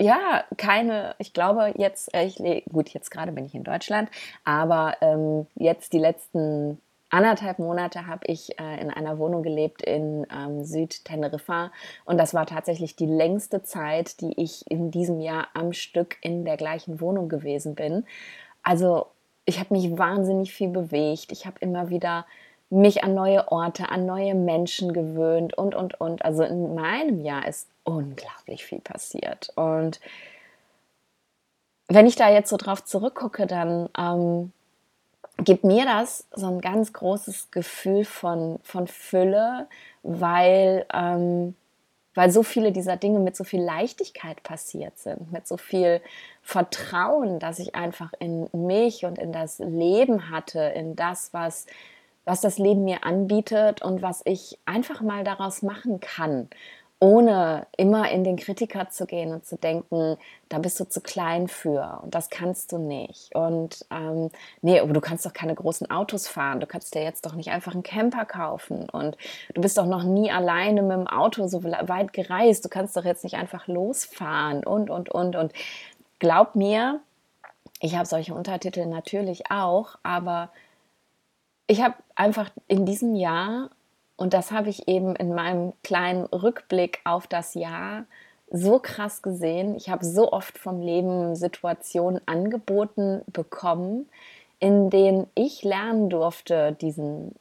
ja, 0.00 0.42
keine, 0.56 1.14
ich 1.18 1.32
glaube 1.32 1.72
jetzt, 1.76 2.12
äh, 2.14 2.24
ich, 2.24 2.64
gut, 2.72 2.88
jetzt 2.88 3.10
gerade 3.10 3.30
bin 3.30 3.44
ich 3.44 3.54
in 3.54 3.62
Deutschland, 3.62 4.10
aber 4.44 4.96
ähm, 5.00 5.46
jetzt 5.54 5.92
die 5.92 5.98
letzten 5.98 6.80
anderthalb 7.14 7.58
Monate 7.58 8.06
habe 8.06 8.26
ich 8.26 8.58
äh, 8.58 8.80
in 8.80 8.90
einer 8.90 9.18
Wohnung 9.18 9.42
gelebt 9.42 9.82
in 9.82 10.26
ähm, 10.34 10.64
Süd-Teneriffa 10.64 11.70
und 12.04 12.18
das 12.18 12.34
war 12.34 12.46
tatsächlich 12.46 12.96
die 12.96 13.06
längste 13.06 13.62
Zeit, 13.62 14.20
die 14.20 14.32
ich 14.40 14.68
in 14.70 14.90
diesem 14.90 15.20
Jahr 15.20 15.48
am 15.54 15.72
Stück 15.72 16.16
in 16.20 16.44
der 16.44 16.56
gleichen 16.56 17.00
Wohnung 17.00 17.28
gewesen 17.28 17.74
bin. 17.74 18.04
Also 18.62 19.06
ich 19.44 19.60
habe 19.60 19.74
mich 19.74 19.96
wahnsinnig 19.96 20.52
viel 20.52 20.68
bewegt. 20.68 21.30
Ich 21.30 21.46
habe 21.46 21.56
immer 21.60 21.90
wieder 21.90 22.26
mich 22.70 23.04
an 23.04 23.14
neue 23.14 23.50
Orte, 23.52 23.90
an 23.90 24.06
neue 24.06 24.34
Menschen 24.34 24.92
gewöhnt 24.92 25.56
und, 25.56 25.74
und, 25.74 26.00
und. 26.00 26.24
Also 26.24 26.42
in 26.42 26.74
meinem 26.74 27.20
Jahr 27.20 27.46
ist 27.46 27.68
unglaublich 27.84 28.64
viel 28.64 28.80
passiert. 28.80 29.52
Und 29.54 30.00
wenn 31.88 32.06
ich 32.06 32.16
da 32.16 32.30
jetzt 32.30 32.50
so 32.50 32.56
drauf 32.56 32.84
zurückgucke, 32.84 33.46
dann 33.46 33.88
ähm, 33.98 34.52
gibt 35.38 35.64
mir 35.64 35.84
das 35.84 36.26
so 36.32 36.46
ein 36.46 36.60
ganz 36.60 36.92
großes 36.92 37.50
Gefühl 37.50 38.04
von, 38.04 38.58
von 38.62 38.86
Fülle, 38.86 39.66
weil, 40.02 40.86
ähm, 40.92 41.54
weil 42.14 42.30
so 42.30 42.42
viele 42.42 42.70
dieser 42.70 42.96
Dinge 42.96 43.18
mit 43.18 43.36
so 43.36 43.42
viel 43.44 43.62
Leichtigkeit 43.62 44.42
passiert 44.42 44.98
sind, 44.98 45.32
mit 45.32 45.48
so 45.48 45.56
viel 45.56 46.00
Vertrauen, 46.42 47.40
dass 47.40 47.58
ich 47.58 47.74
einfach 47.74 48.12
in 48.20 48.48
mich 48.52 49.04
und 49.04 49.18
in 49.18 49.32
das 49.32 49.58
Leben 49.58 50.30
hatte, 50.30 50.60
in 50.60 50.94
das, 50.94 51.32
was, 51.32 51.66
was 52.24 52.40
das 52.40 52.58
Leben 52.58 52.84
mir 52.84 53.04
anbietet 53.04 53.82
und 53.82 54.02
was 54.02 54.22
ich 54.24 54.58
einfach 54.66 55.00
mal 55.00 55.24
daraus 55.24 55.62
machen 55.62 56.00
kann 56.00 56.48
ohne 57.00 57.66
immer 57.76 58.10
in 58.10 58.24
den 58.24 58.36
Kritiker 58.36 58.88
zu 58.88 59.06
gehen 59.06 59.32
und 59.32 59.44
zu 59.44 59.56
denken, 59.56 60.16
da 60.48 60.58
bist 60.58 60.78
du 60.80 60.88
zu 60.88 61.00
klein 61.00 61.48
für 61.48 62.00
und 62.02 62.14
das 62.14 62.30
kannst 62.30 62.72
du 62.72 62.78
nicht. 62.78 63.34
Und 63.34 63.84
ähm, 63.90 64.30
nee, 64.62 64.80
aber 64.80 64.92
du 64.92 65.00
kannst 65.00 65.26
doch 65.26 65.32
keine 65.32 65.54
großen 65.54 65.90
Autos 65.90 66.28
fahren, 66.28 66.60
du 66.60 66.66
kannst 66.66 66.94
dir 66.94 67.02
jetzt 67.02 67.26
doch 67.26 67.34
nicht 67.34 67.50
einfach 67.50 67.74
einen 67.74 67.82
Camper 67.82 68.24
kaufen 68.24 68.88
und 68.88 69.16
du 69.52 69.60
bist 69.60 69.76
doch 69.76 69.86
noch 69.86 70.04
nie 70.04 70.30
alleine 70.30 70.82
mit 70.82 70.92
dem 70.92 71.06
Auto 71.06 71.46
so 71.46 71.64
weit 71.64 72.12
gereist, 72.12 72.64
du 72.64 72.68
kannst 72.68 72.96
doch 72.96 73.04
jetzt 73.04 73.24
nicht 73.24 73.36
einfach 73.36 73.66
losfahren 73.66 74.64
und, 74.64 74.88
und, 74.88 75.10
und. 75.10 75.36
Und 75.36 75.52
glaub 76.20 76.54
mir, 76.54 77.00
ich 77.80 77.96
habe 77.96 78.06
solche 78.06 78.34
Untertitel 78.34 78.86
natürlich 78.86 79.50
auch, 79.50 79.98
aber 80.02 80.50
ich 81.66 81.82
habe 81.82 81.94
einfach 82.14 82.50
in 82.68 82.86
diesem 82.86 83.14
Jahr 83.14 83.70
und 84.16 84.34
das 84.34 84.52
habe 84.52 84.68
ich 84.68 84.88
eben 84.88 85.16
in 85.16 85.34
meinem 85.34 85.72
kleinen 85.82 86.24
Rückblick 86.26 87.00
auf 87.04 87.26
das 87.26 87.54
Jahr 87.54 88.04
so 88.50 88.78
krass 88.78 89.22
gesehen. 89.22 89.74
Ich 89.74 89.88
habe 89.88 90.04
so 90.04 90.32
oft 90.32 90.58
vom 90.58 90.80
Leben 90.80 91.34
Situationen 91.34 92.20
angeboten 92.26 93.22
bekommen, 93.26 94.08
in 94.60 94.90
denen 94.90 95.26
ich 95.34 95.64
lernen 95.64 96.08
durfte, 96.10 96.72
diesen 96.72 97.34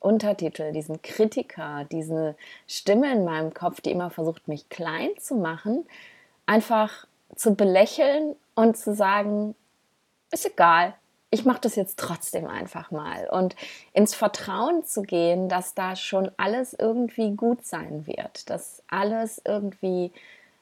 Untertitel, 0.00 0.72
diesen 0.72 1.00
Kritiker, 1.02 1.84
diese 1.90 2.36
Stimme 2.66 3.12
in 3.12 3.24
meinem 3.24 3.54
Kopf, 3.54 3.80
die 3.80 3.90
immer 3.90 4.10
versucht, 4.10 4.48
mich 4.48 4.68
klein 4.68 5.10
zu 5.18 5.36
machen, 5.36 5.86
einfach 6.46 7.06
zu 7.34 7.54
belächeln 7.54 8.34
und 8.54 8.76
zu 8.76 8.94
sagen, 8.94 9.54
ist 10.32 10.46
egal, 10.46 10.94
ich 11.30 11.44
mache 11.44 11.60
das 11.60 11.76
jetzt 11.76 11.98
trotzdem 11.98 12.46
einfach 12.46 12.90
mal. 12.90 13.28
Und 13.30 13.56
ins 13.92 14.14
Vertrauen 14.14 14.84
zu 14.84 15.02
gehen, 15.02 15.48
dass 15.48 15.74
da 15.74 15.96
schon 15.96 16.30
alles 16.36 16.72
irgendwie 16.72 17.32
gut 17.32 17.64
sein 17.64 18.06
wird, 18.06 18.48
dass 18.50 18.82
alles 18.88 19.40
irgendwie 19.44 20.12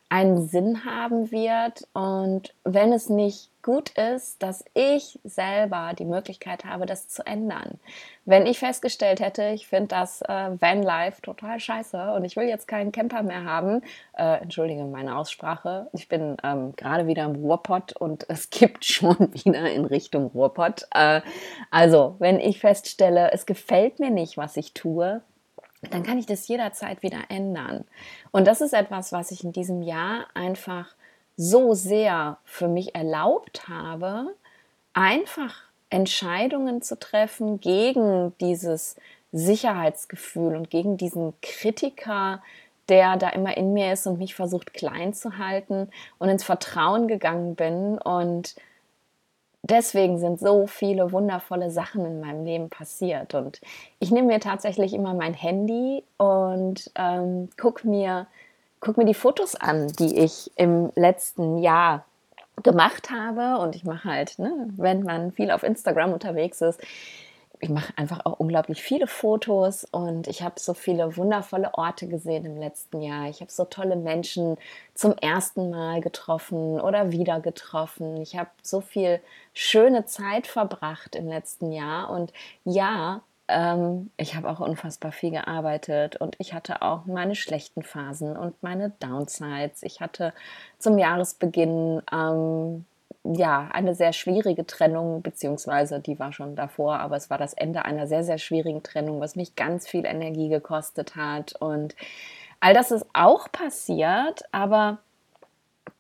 einen 0.08 0.48
Sinn 0.48 0.84
haben 0.84 1.30
wird. 1.30 1.86
Und 1.92 2.54
wenn 2.64 2.92
es 2.92 3.08
nicht 3.08 3.50
gut 3.64 3.90
ist, 3.98 4.42
dass 4.42 4.62
ich 4.74 5.18
selber 5.24 5.92
die 5.98 6.04
Möglichkeit 6.04 6.66
habe, 6.66 6.84
das 6.84 7.08
zu 7.08 7.26
ändern. 7.26 7.80
Wenn 8.26 8.46
ich 8.46 8.58
festgestellt 8.58 9.20
hätte, 9.20 9.48
ich 9.54 9.66
finde 9.66 9.88
das 9.88 10.20
äh, 10.22 10.60
Vanlife 10.60 11.22
total 11.22 11.58
scheiße 11.58 12.12
und 12.12 12.24
ich 12.24 12.36
will 12.36 12.46
jetzt 12.46 12.68
keinen 12.68 12.92
Camper 12.92 13.22
mehr 13.22 13.44
haben, 13.44 13.80
äh, 14.16 14.42
entschuldige 14.42 14.84
meine 14.84 15.16
Aussprache, 15.16 15.88
ich 15.94 16.08
bin 16.08 16.36
ähm, 16.44 16.76
gerade 16.76 17.06
wieder 17.06 17.24
im 17.24 17.36
Ruhrpott 17.36 17.96
und 17.96 18.26
es 18.28 18.50
gibt 18.50 18.84
schon 18.84 19.16
wieder 19.32 19.70
in 19.70 19.86
Richtung 19.86 20.26
Ruhrpott. 20.26 20.86
Äh, 20.94 21.22
also, 21.70 22.16
wenn 22.18 22.38
ich 22.38 22.60
feststelle, 22.60 23.32
es 23.32 23.46
gefällt 23.46 23.98
mir 23.98 24.10
nicht, 24.10 24.36
was 24.36 24.58
ich 24.58 24.74
tue, 24.74 25.22
dann 25.90 26.02
kann 26.02 26.18
ich 26.18 26.26
das 26.26 26.46
jederzeit 26.48 27.02
wieder 27.02 27.18
ändern. 27.28 27.84
Und 28.30 28.46
das 28.46 28.60
ist 28.60 28.74
etwas, 28.74 29.12
was 29.12 29.30
ich 29.30 29.42
in 29.42 29.52
diesem 29.52 29.82
Jahr 29.82 30.26
einfach 30.34 30.94
so 31.36 31.74
sehr 31.74 32.38
für 32.44 32.68
mich 32.68 32.94
erlaubt 32.94 33.68
habe, 33.68 34.34
einfach 34.92 35.62
Entscheidungen 35.90 36.82
zu 36.82 36.98
treffen 36.98 37.60
gegen 37.60 38.36
dieses 38.40 38.96
Sicherheitsgefühl 39.32 40.54
und 40.54 40.70
gegen 40.70 40.96
diesen 40.96 41.34
Kritiker, 41.42 42.42
der 42.88 43.16
da 43.16 43.30
immer 43.30 43.56
in 43.56 43.72
mir 43.72 43.92
ist 43.92 44.06
und 44.06 44.18
mich 44.18 44.34
versucht 44.34 44.74
klein 44.74 45.14
zu 45.14 45.38
halten 45.38 45.88
und 46.18 46.28
ins 46.28 46.44
Vertrauen 46.44 47.08
gegangen 47.08 47.54
bin 47.54 47.98
und 47.98 48.54
deswegen 49.64 50.18
sind 50.18 50.38
so 50.38 50.66
viele 50.66 51.10
wundervolle 51.12 51.70
Sachen 51.70 52.04
in 52.04 52.20
meinem 52.20 52.44
Leben 52.44 52.68
passiert. 52.68 53.34
Und 53.34 53.60
ich 53.98 54.10
nehme 54.10 54.28
mir 54.28 54.40
tatsächlich 54.40 54.92
immer 54.94 55.14
mein 55.14 55.34
Handy 55.34 56.04
und 56.18 56.90
ähm, 56.94 57.48
gucke 57.56 57.88
mir, 57.88 58.26
guck 58.84 58.98
mir 58.98 59.06
die 59.06 59.14
Fotos 59.14 59.54
an, 59.56 59.88
die 59.88 60.18
ich 60.18 60.52
im 60.56 60.92
letzten 60.94 61.58
Jahr 61.58 62.04
gemacht 62.62 63.10
habe. 63.10 63.58
Und 63.60 63.74
ich 63.74 63.84
mache 63.84 64.08
halt, 64.08 64.38
ne, 64.38 64.68
wenn 64.76 65.02
man 65.02 65.32
viel 65.32 65.50
auf 65.50 65.62
Instagram 65.62 66.12
unterwegs 66.12 66.60
ist, 66.60 66.80
ich 67.60 67.70
mache 67.70 67.94
einfach 67.96 68.26
auch 68.26 68.38
unglaublich 68.40 68.82
viele 68.82 69.06
Fotos 69.06 69.84
und 69.90 70.26
ich 70.26 70.42
habe 70.42 70.60
so 70.60 70.74
viele 70.74 71.16
wundervolle 71.16 71.72
Orte 71.72 72.06
gesehen 72.08 72.44
im 72.44 72.58
letzten 72.58 73.00
Jahr. 73.00 73.30
Ich 73.30 73.40
habe 73.40 73.50
so 73.50 73.64
tolle 73.64 73.96
Menschen 73.96 74.58
zum 74.92 75.16
ersten 75.16 75.70
Mal 75.70 76.02
getroffen 76.02 76.78
oder 76.78 77.10
wieder 77.10 77.40
getroffen. 77.40 78.20
Ich 78.20 78.36
habe 78.36 78.50
so 78.60 78.82
viel 78.82 79.18
schöne 79.54 80.04
Zeit 80.04 80.46
verbracht 80.46 81.16
im 81.16 81.26
letzten 81.26 81.72
Jahr 81.72 82.10
und 82.10 82.34
ja, 82.64 83.22
ähm, 83.48 84.10
ich 84.16 84.34
habe 84.34 84.48
auch 84.48 84.60
unfassbar 84.60 85.12
viel 85.12 85.30
gearbeitet 85.30 86.16
und 86.16 86.36
ich 86.38 86.54
hatte 86.54 86.82
auch 86.82 87.06
meine 87.06 87.34
schlechten 87.34 87.82
Phasen 87.82 88.36
und 88.36 88.62
meine 88.62 88.90
Downsides. 89.00 89.82
Ich 89.82 90.00
hatte 90.00 90.32
zum 90.78 90.98
Jahresbeginn 90.98 92.02
ähm, 92.12 92.84
ja, 93.24 93.68
eine 93.72 93.94
sehr 93.94 94.12
schwierige 94.12 94.66
Trennung, 94.66 95.22
beziehungsweise 95.22 96.00
die 96.00 96.18
war 96.18 96.32
schon 96.32 96.56
davor, 96.56 97.00
aber 97.00 97.16
es 97.16 97.30
war 97.30 97.38
das 97.38 97.54
Ende 97.54 97.84
einer 97.84 98.06
sehr, 98.06 98.22
sehr 98.22 98.38
schwierigen 98.38 98.82
Trennung, 98.82 99.20
was 99.20 99.34
mich 99.34 99.56
ganz 99.56 99.88
viel 99.88 100.04
Energie 100.04 100.48
gekostet 100.50 101.16
hat. 101.16 101.54
Und 101.60 101.96
all 102.60 102.74
das 102.74 102.90
ist 102.90 103.06
auch 103.14 103.50
passiert, 103.50 104.44
aber 104.52 104.98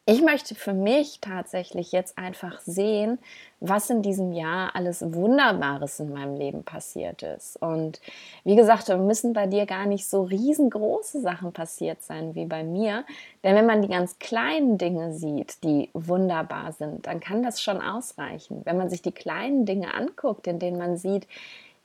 ich 0.06 0.20
möchte 0.20 0.54
für 0.54 0.74
mich 0.74 1.20
tatsächlich 1.22 1.90
jetzt 1.90 2.18
einfach 2.18 2.60
sehen, 2.60 3.18
was 3.60 3.88
in 3.88 4.02
diesem 4.02 4.32
Jahr 4.32 4.76
alles 4.76 5.14
Wunderbares 5.14 5.98
in 5.98 6.12
meinem 6.12 6.36
Leben 6.36 6.62
passiert 6.62 7.22
ist. 7.22 7.56
Und 7.62 8.02
wie 8.44 8.54
gesagt, 8.54 8.88
müssen 8.88 9.32
bei 9.32 9.46
dir 9.46 9.64
gar 9.64 9.86
nicht 9.86 10.06
so 10.06 10.24
riesengroße 10.24 11.22
Sachen 11.22 11.52
passiert 11.52 12.02
sein 12.02 12.34
wie 12.34 12.44
bei 12.44 12.64
mir. 12.64 13.04
Denn 13.42 13.56
wenn 13.56 13.64
man 13.64 13.80
die 13.80 13.88
ganz 13.88 14.18
kleinen 14.18 14.76
Dinge 14.76 15.14
sieht, 15.14 15.64
die 15.64 15.88
wunderbar 15.94 16.72
sind, 16.72 17.06
dann 17.06 17.20
kann 17.20 17.42
das 17.42 17.62
schon 17.62 17.80
ausreichen. 17.80 18.60
Wenn 18.64 18.76
man 18.76 18.90
sich 18.90 19.00
die 19.00 19.12
kleinen 19.12 19.64
Dinge 19.64 19.94
anguckt, 19.94 20.46
in 20.46 20.58
denen 20.58 20.76
man 20.76 20.98
sieht, 20.98 21.26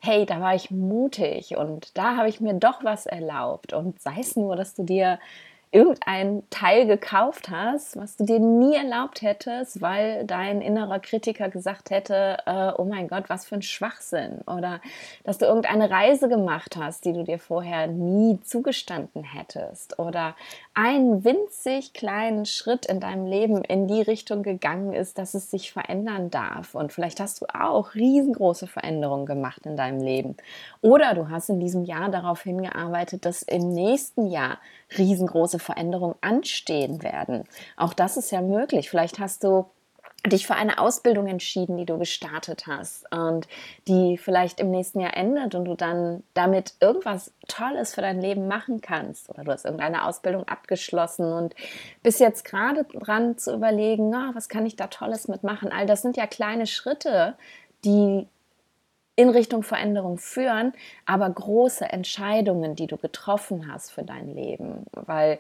hey, 0.02 0.26
da 0.26 0.42
war 0.42 0.56
ich 0.56 0.72
mutig 0.72 1.56
und 1.56 1.98
da 1.98 2.18
habe 2.18 2.28
ich 2.28 2.42
mir 2.42 2.54
doch 2.54 2.84
was 2.84 3.06
erlaubt. 3.06 3.72
Und 3.72 4.02
sei 4.02 4.16
es 4.20 4.36
nur, 4.36 4.58
dass 4.58 4.74
du 4.74 4.84
dir 4.84 5.20
irgendein 5.72 6.42
Teil 6.50 6.88
gekauft 6.88 7.50
hast, 7.50 7.96
was 7.96 8.16
du 8.16 8.26
dir 8.26 8.40
nie 8.40 8.76
erlaubt 8.76 9.22
hättest, 9.22 9.82
weil 9.82 10.26
dein 10.26 10.62
innerer 10.62 11.00
Kritiker 11.00 11.50
gesagt 11.50 11.92
hätte, 11.92 12.38
äh, 12.48 12.72
oh 12.76 12.86
mein 12.86 13.08
Gott, 13.08 13.26
was 13.30 13.46
für 13.46 13.56
ein 13.56 13.62
Schwachsinn. 13.62 14.40
Oder 14.48 14.82
dass 15.26 15.38
du 15.38 15.46
irgendeine 15.46 15.92
Reise 15.92 16.28
gemacht 16.28 16.76
hast, 16.76 17.06
die 17.06 17.14
du 17.14 17.24
dir 17.24 17.38
vorher 17.38 17.86
nie 17.86 18.40
zugestanden 18.42 19.24
hättest. 19.24 20.00
Oder 20.00 20.36
einen 20.74 21.24
winzig 21.24 21.94
kleinen 21.94 22.48
Schritt 22.48 22.88
in 22.88 23.00
deinem 23.00 23.28
Leben 23.28 23.64
in 23.64 23.88
die 23.88 24.02
Richtung 24.02 24.42
gegangen 24.42 24.94
ist, 24.94 25.20
dass 25.20 25.36
es 25.36 25.52
sich 25.52 25.72
verändern 25.72 26.32
darf. 26.32 26.74
Und 26.74 26.92
vielleicht 26.94 27.20
hast 27.20 27.42
du 27.42 27.46
auch 27.54 27.94
riesengroße 27.94 28.66
Veränderungen 28.66 29.28
gemacht 29.28 29.68
in 29.68 29.78
deinem 29.78 30.02
Leben. 30.02 30.36
Oder 30.82 31.14
du 31.14 31.30
hast 31.30 31.50
in 31.50 31.60
diesem 31.60 31.84
Jahr 31.84 32.10
darauf 32.10 32.42
hingearbeitet, 32.42 33.24
dass 33.26 33.44
im 33.44 33.70
nächsten 33.70 34.26
Jahr 34.26 34.58
riesengroße 34.98 35.60
Veränderungen 35.60 36.16
anstehen 36.22 37.04
werden. 37.04 37.44
Auch 37.78 37.94
das 37.94 38.18
ist 38.18 38.32
ja 38.32 38.42
möglich. 38.42 38.90
Vielleicht 38.90 39.20
hast 39.20 39.44
du 39.44 39.66
dich 40.28 40.46
für 40.46 40.56
eine 40.56 40.80
Ausbildung 40.80 41.28
entschieden, 41.28 41.78
die 41.78 41.86
du 41.86 41.98
gestartet 41.98 42.68
hast 42.68 43.10
und 43.14 43.48
die 43.88 44.18
vielleicht 44.18 44.60
im 44.60 44.70
nächsten 44.70 45.00
Jahr 45.00 45.16
endet 45.16 45.56
und 45.56 45.66
du 45.66 45.76
dann 45.76 46.24
damit 46.34 46.74
irgendwas 46.82 47.32
Tolles 47.48 47.96
für 47.96 48.02
dein 48.02 48.20
Leben 48.20 48.48
machen 48.48 48.82
kannst 48.82 49.30
oder 49.30 49.44
du 49.44 49.52
hast 49.52 49.64
irgendeine 49.64 50.06
Ausbildung 50.06 50.46
abgeschlossen 50.48 51.32
und 51.32 51.56
bist 52.04 52.20
jetzt 52.20 52.44
gerade 52.44 52.84
dran 52.84 53.38
zu 53.38 53.54
überlegen, 53.54 54.14
oh, 54.14 54.36
was 54.36 54.50
kann 54.50 54.66
ich 54.66 54.76
da 54.76 54.88
Tolles 54.88 55.30
mitmachen? 55.30 55.72
All 55.72 55.86
das 55.86 56.02
sind 56.02 56.18
ja 56.18 56.28
kleine 56.28 56.68
Schritte, 56.68 57.36
die 57.86 58.28
in 59.20 59.28
Richtung 59.28 59.64
Veränderung 59.64 60.18
führen, 60.18 60.72
aber 61.06 61.30
große 61.30 61.84
Entscheidungen, 61.84 62.78
die 62.78 62.88
du 62.88 62.96
getroffen 62.96 63.70
hast 63.70 63.92
für 63.92 64.04
dein 64.04 64.34
Leben, 64.34 64.86
weil 64.94 65.40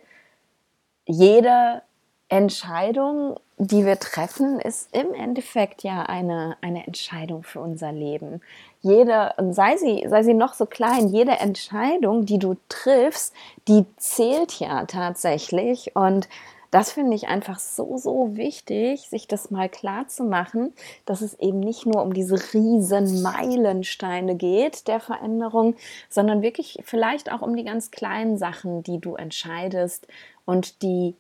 jede 1.06 1.82
Entscheidung, 2.28 3.40
die 3.58 3.86
wir 3.86 3.98
treffen, 3.98 4.60
ist 4.60 4.94
im 4.94 5.14
Endeffekt 5.14 5.84
ja 5.84 6.04
eine, 6.04 6.58
eine 6.60 6.86
Entscheidung 6.86 7.44
für 7.44 7.62
unser 7.62 7.94
Leben. 7.94 8.42
Jede, 8.82 9.34
und 9.38 9.54
sei 9.54 9.78
sie, 9.78 10.06
sei 10.10 10.24
sie 10.24 10.34
noch 10.34 10.56
so 10.56 10.66
klein, 10.66 11.08
jede 11.08 11.40
Entscheidung, 11.40 12.26
die 12.26 12.38
du 12.38 12.58
triffst, 12.68 13.34
die 13.70 13.86
zählt 13.96 14.60
ja 14.60 14.88
tatsächlich. 14.88 15.96
Und 15.96 16.28
das 16.72 16.92
finde 16.92 17.16
ich 17.16 17.28
einfach 17.28 17.60
so, 17.60 17.98
so 17.98 18.36
wichtig, 18.36 19.10
sich 19.10 19.28
das 19.28 19.50
mal 19.50 19.70
klar 19.70 20.08
zu 20.08 20.24
machen, 20.24 20.74
dass 21.06 21.22
es 21.22 21.40
eben 21.40 21.60
nicht 21.60 21.86
nur 21.86 22.02
um 22.04 22.14
diese 22.14 22.36
riesen 22.54 23.22
Meilensteine 23.22 24.36
geht 24.36 24.88
der 24.88 25.00
Veränderung, 25.00 25.76
sondern 26.10 26.42
wirklich 26.42 26.80
vielleicht 26.84 27.32
auch 27.32 27.42
um 27.42 27.56
die 27.56 27.64
ganz 27.64 27.92
kleinen 27.92 28.38
Sachen, 28.38 28.84
die 28.84 29.00
du 29.00 29.16
entscheidest 29.16 30.08
und 30.46 30.82
die 30.84 31.16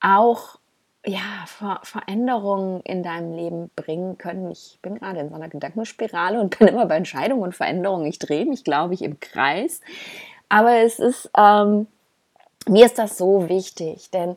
auch 0.00 0.58
ja, 1.06 1.44
Ver 1.46 1.80
Veränderungen 1.84 2.80
in 2.82 3.02
deinem 3.02 3.32
Leben 3.32 3.70
bringen 3.74 4.18
können. 4.18 4.50
Ich 4.50 4.78
bin 4.82 4.96
gerade 4.96 5.20
in 5.20 5.30
so 5.30 5.34
einer 5.34 5.48
Gedankenspirale 5.48 6.40
und 6.40 6.58
bin 6.58 6.68
immer 6.68 6.86
bei 6.86 6.96
Entscheidungen 6.96 7.42
und 7.42 7.54
Veränderungen. 7.54 8.06
Ich 8.06 8.18
drehe 8.18 8.44
mich, 8.44 8.64
glaube 8.64 8.94
ich, 8.94 9.02
im 9.02 9.18
Kreis. 9.20 9.80
Aber 10.48 10.76
es 10.76 10.98
ist, 10.98 11.30
ähm, 11.36 11.86
mir 12.66 12.86
ist 12.86 12.98
das 12.98 13.18
so 13.18 13.48
wichtig, 13.48 14.10
denn 14.10 14.36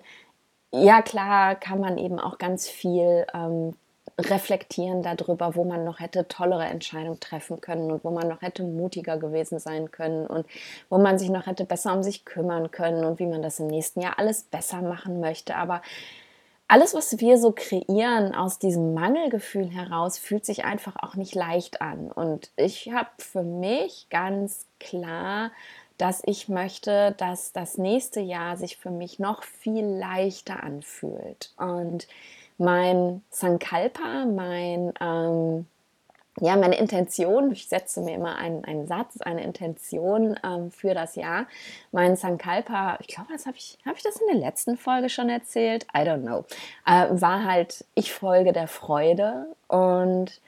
ja, 0.74 1.01
klar 1.01 1.56
kann 1.56 1.80
man 1.80 1.98
eben 1.98 2.20
auch 2.20 2.38
ganz 2.38 2.68
viel 2.70 3.25
ähm, 3.34 3.75
reflektieren 4.18 5.04
darüber, 5.04 5.56
wo 5.56 5.63
man 5.63 5.84
noch 5.84 6.00
hätte 6.00 6.28
tollere 6.28 6.66
Entscheidungen 6.66 7.20
treffen 7.20 7.62
können 7.62 7.92
und 7.92 8.04
wo 8.04 8.12
man 8.12 8.28
noch 8.28 8.42
hätte 8.42 8.63
mutiger 8.63 9.18
gewesen 9.18 9.60
sein 9.60 9.92
können 9.92 10.28
und 10.28 10.46
wo 10.90 10.98
man 10.98 11.18
sich 11.18 11.30
noch 11.30 11.46
hätte 11.46 11.66
besser 11.66 11.94
um 11.94 12.04
sich 12.04 12.25
kümmern 12.25 12.72
können 12.72 13.04
und 13.04 13.20
wie 13.20 13.25
man 13.25 13.42
das 13.42 13.60
im 13.60 13.68
nächsten 13.68 14.01
Jahr 14.01 14.18
alles 14.20 14.44
besser 14.44 14.82
machen 14.82 15.20
möchte. 15.20 15.56
Aber 15.56 15.82
alles, 16.68 16.94
was 16.94 17.20
wir 17.20 17.38
so 17.38 17.51
kreieren 17.51 18.34
aus 18.34 18.58
diesem 18.58 18.94
Mangelgefühl 18.94 19.70
heraus, 19.70 20.18
fühlt 20.18 20.46
sich 20.46 20.63
einfach 20.63 20.96
auch 21.01 21.16
nicht 21.16 21.36
leicht 21.36 21.82
an. 21.82 22.12
Und 22.12 22.50
ich 22.56 22.92
habe 22.94 23.10
für 23.18 23.44
mich 23.44 24.08
ganz 24.10 24.68
klar 24.80 25.51
dass 26.01 26.24
ich 26.25 26.50
möchte, 26.50 27.13
dass 27.20 27.53
das 27.53 27.77
nächste 27.77 28.22
Jahr 28.22 28.58
sich 28.58 28.77
für 28.77 28.89
mich 28.89 29.20
noch 29.20 29.43
viel 29.43 29.86
leichter 29.86 30.63
anfühlt. 30.63 31.53
Und 31.58 32.08
mein 32.58 33.22
Sankalpa, 33.29 34.25
mein, 34.25 34.93
ähm, 35.00 35.67
ja, 36.39 36.55
meine 36.55 36.77
Intention, 36.77 37.51
ich 37.51 37.67
setze 37.70 38.01
mir 38.01 38.15
immer 38.15 38.36
einen, 38.38 38.65
einen 38.65 38.88
Satz, 38.88 39.22
eine 39.22 39.43
Intention 39.43 40.39
ähm, 40.43 40.72
für 40.72 40.96
das 40.96 41.15
Jahr. 41.15 41.46
Mein 41.91 42.15
Sankalpa, 42.15 42.98
ich 43.00 43.08
glaube, 43.08 43.31
das 43.31 43.46
habe 43.46 43.58
ich, 43.58 43.77
habe 43.86 43.96
ich 43.96 44.03
das 44.03 44.15
in 44.15 44.27
der 44.31 44.38
letzten 44.38 44.77
Folge 44.77 45.08
schon 45.08 45.29
erzählt? 45.29 45.86
I 45.96 46.00
don't 46.00 46.24
know. 46.24 46.46
Äh, 46.88 47.22
war 47.22 47.46
halt, 47.46 47.86
ich 47.93 48.12
folge 48.12 48.53
der 48.53 48.67
Freude 48.67 49.46
und 49.67 50.41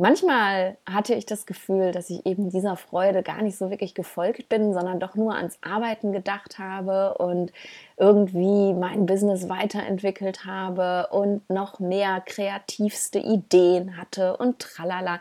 Manchmal 0.00 0.78
hatte 0.88 1.14
ich 1.14 1.26
das 1.26 1.44
Gefühl, 1.44 1.90
dass 1.90 2.08
ich 2.08 2.24
eben 2.24 2.50
dieser 2.50 2.76
Freude 2.76 3.24
gar 3.24 3.42
nicht 3.42 3.58
so 3.58 3.68
wirklich 3.68 3.94
gefolgt 3.94 4.48
bin, 4.48 4.72
sondern 4.72 5.00
doch 5.00 5.16
nur 5.16 5.34
ans 5.34 5.58
Arbeiten 5.60 6.12
gedacht 6.12 6.60
habe 6.60 7.18
und 7.18 7.50
irgendwie 7.96 8.74
mein 8.74 9.06
Business 9.06 9.48
weiterentwickelt 9.48 10.44
habe 10.44 11.08
und 11.10 11.50
noch 11.50 11.80
mehr 11.80 12.22
kreativste 12.24 13.18
Ideen 13.18 13.96
hatte 13.96 14.36
und 14.36 14.60
tralala. 14.60 15.20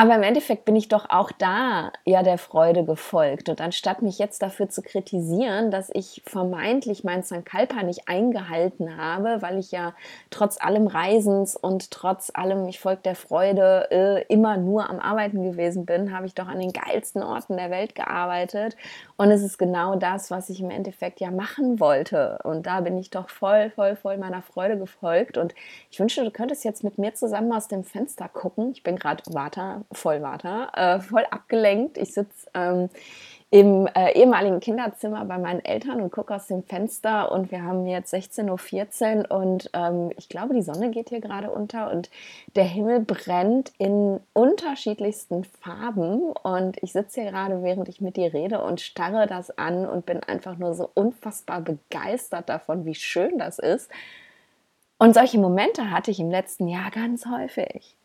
Aber 0.00 0.14
im 0.14 0.22
Endeffekt 0.22 0.64
bin 0.64 0.76
ich 0.76 0.86
doch 0.86 1.10
auch 1.10 1.32
da 1.32 1.90
ja 2.04 2.22
der 2.22 2.38
Freude 2.38 2.84
gefolgt. 2.84 3.48
Und 3.48 3.60
anstatt 3.60 4.00
mich 4.00 4.20
jetzt 4.20 4.42
dafür 4.42 4.68
zu 4.68 4.80
kritisieren, 4.80 5.72
dass 5.72 5.90
ich 5.92 6.22
vermeintlich 6.24 7.02
mein 7.02 7.24
Sankalpa 7.24 7.82
nicht 7.82 8.06
eingehalten 8.06 8.96
habe, 8.96 9.42
weil 9.42 9.58
ich 9.58 9.72
ja 9.72 9.94
trotz 10.30 10.62
allem 10.62 10.86
Reisens 10.86 11.56
und 11.56 11.90
trotz 11.90 12.30
allem, 12.32 12.68
ich 12.68 12.78
folge 12.78 13.02
der 13.02 13.16
Freude, 13.16 13.90
äh, 13.90 14.24
immer 14.32 14.56
nur 14.56 14.88
am 14.88 15.00
Arbeiten 15.00 15.42
gewesen 15.42 15.84
bin, 15.84 16.14
habe 16.14 16.26
ich 16.26 16.34
doch 16.34 16.46
an 16.46 16.60
den 16.60 16.72
geilsten 16.72 17.24
Orten 17.24 17.56
der 17.56 17.72
Welt 17.72 17.96
gearbeitet. 17.96 18.76
Und 19.16 19.32
es 19.32 19.42
ist 19.42 19.58
genau 19.58 19.96
das, 19.96 20.30
was 20.30 20.48
ich 20.48 20.60
im 20.60 20.70
Endeffekt 20.70 21.18
ja 21.18 21.32
machen 21.32 21.80
wollte. 21.80 22.38
Und 22.44 22.66
da 22.68 22.82
bin 22.82 22.96
ich 22.98 23.10
doch 23.10 23.28
voll, 23.30 23.70
voll, 23.70 23.96
voll 23.96 24.16
meiner 24.16 24.42
Freude 24.42 24.78
gefolgt. 24.78 25.36
Und 25.38 25.56
ich 25.90 25.98
wünsche, 25.98 26.22
du 26.22 26.30
könntest 26.30 26.64
jetzt 26.64 26.84
mit 26.84 26.98
mir 26.98 27.14
zusammen 27.14 27.52
aus 27.52 27.66
dem 27.66 27.82
Fenster 27.82 28.28
gucken. 28.28 28.70
Ich 28.70 28.84
bin 28.84 28.94
gerade 28.94 29.24
Water 29.90 29.98
Vollwater, 29.98 30.70
äh, 30.74 31.00
voll 31.00 31.24
abgelenkt. 31.30 31.98
Ich 31.98 32.14
sitze 32.14 32.48
ähm, 32.54 32.88
im 33.50 33.86
äh, 33.86 34.12
ehemaligen 34.12 34.60
Kinderzimmer 34.60 35.24
bei 35.24 35.38
meinen 35.38 35.64
Eltern 35.64 36.02
und 36.02 36.12
gucke 36.12 36.34
aus 36.34 36.48
dem 36.48 36.62
Fenster 36.62 37.32
und 37.32 37.50
wir 37.50 37.62
haben 37.62 37.86
jetzt 37.86 38.12
16.14 38.12 39.30
Uhr 39.30 39.30
und 39.30 39.70
ähm, 39.72 40.10
ich 40.18 40.28
glaube, 40.28 40.52
die 40.52 40.60
Sonne 40.60 40.90
geht 40.90 41.08
hier 41.08 41.22
gerade 41.22 41.50
unter 41.50 41.90
und 41.90 42.10
der 42.56 42.64
Himmel 42.64 43.00
brennt 43.00 43.72
in 43.78 44.20
unterschiedlichsten 44.34 45.44
Farben 45.44 46.30
und 46.32 46.76
ich 46.82 46.92
sitze 46.92 47.22
hier 47.22 47.30
gerade, 47.30 47.62
während 47.62 47.88
ich 47.88 48.02
mit 48.02 48.18
dir 48.18 48.34
rede 48.34 48.62
und 48.62 48.82
starre 48.82 49.26
das 49.26 49.56
an 49.56 49.86
und 49.86 50.04
bin 50.04 50.22
einfach 50.22 50.58
nur 50.58 50.74
so 50.74 50.90
unfassbar 50.92 51.62
begeistert 51.62 52.50
davon, 52.50 52.84
wie 52.84 52.94
schön 52.94 53.38
das 53.38 53.58
ist. 53.58 53.90
Und 54.98 55.14
solche 55.14 55.38
Momente 55.38 55.90
hatte 55.90 56.10
ich 56.10 56.20
im 56.20 56.30
letzten 56.30 56.68
Jahr 56.68 56.90
ganz 56.90 57.24
häufig 57.24 57.97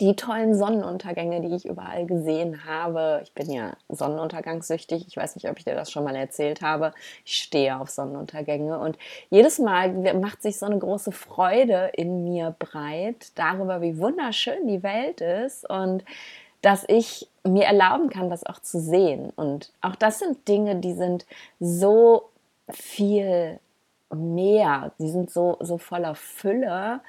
die 0.00 0.16
tollen 0.16 0.54
Sonnenuntergänge, 0.54 1.42
die 1.42 1.54
ich 1.54 1.66
überall 1.66 2.06
gesehen 2.06 2.64
habe. 2.64 3.20
Ich 3.22 3.34
bin 3.34 3.50
ja 3.50 3.74
sonnenuntergangssüchtig. 3.88 5.06
Ich 5.06 5.16
weiß 5.16 5.34
nicht, 5.34 5.48
ob 5.48 5.58
ich 5.58 5.64
dir 5.64 5.74
das 5.74 5.90
schon 5.90 6.04
mal 6.04 6.16
erzählt 6.16 6.62
habe. 6.62 6.92
Ich 7.24 7.36
stehe 7.36 7.78
auf 7.78 7.90
Sonnenuntergänge 7.90 8.78
und 8.78 8.98
jedes 9.28 9.58
Mal 9.58 9.92
macht 10.14 10.42
sich 10.42 10.58
so 10.58 10.66
eine 10.66 10.78
große 10.78 11.12
Freude 11.12 11.90
in 11.94 12.24
mir 12.24 12.56
breit 12.58 13.32
darüber, 13.34 13.82
wie 13.82 13.98
wunderschön 13.98 14.66
die 14.66 14.82
Welt 14.82 15.20
ist 15.20 15.68
und 15.68 16.02
dass 16.62 16.84
ich 16.88 17.28
mir 17.44 17.64
erlauben 17.64 18.08
kann, 18.08 18.30
das 18.30 18.44
auch 18.44 18.60
zu 18.60 18.80
sehen. 18.80 19.30
Und 19.36 19.72
auch 19.82 19.96
das 19.96 20.18
sind 20.18 20.48
Dinge, 20.48 20.76
die 20.76 20.94
sind 20.94 21.26
so 21.58 22.30
viel 22.70 23.60
mehr, 24.12 24.92
die 24.98 25.08
sind 25.08 25.30
so, 25.30 25.56
so 25.60 25.78
voller 25.78 26.14
Fülle. 26.14 27.00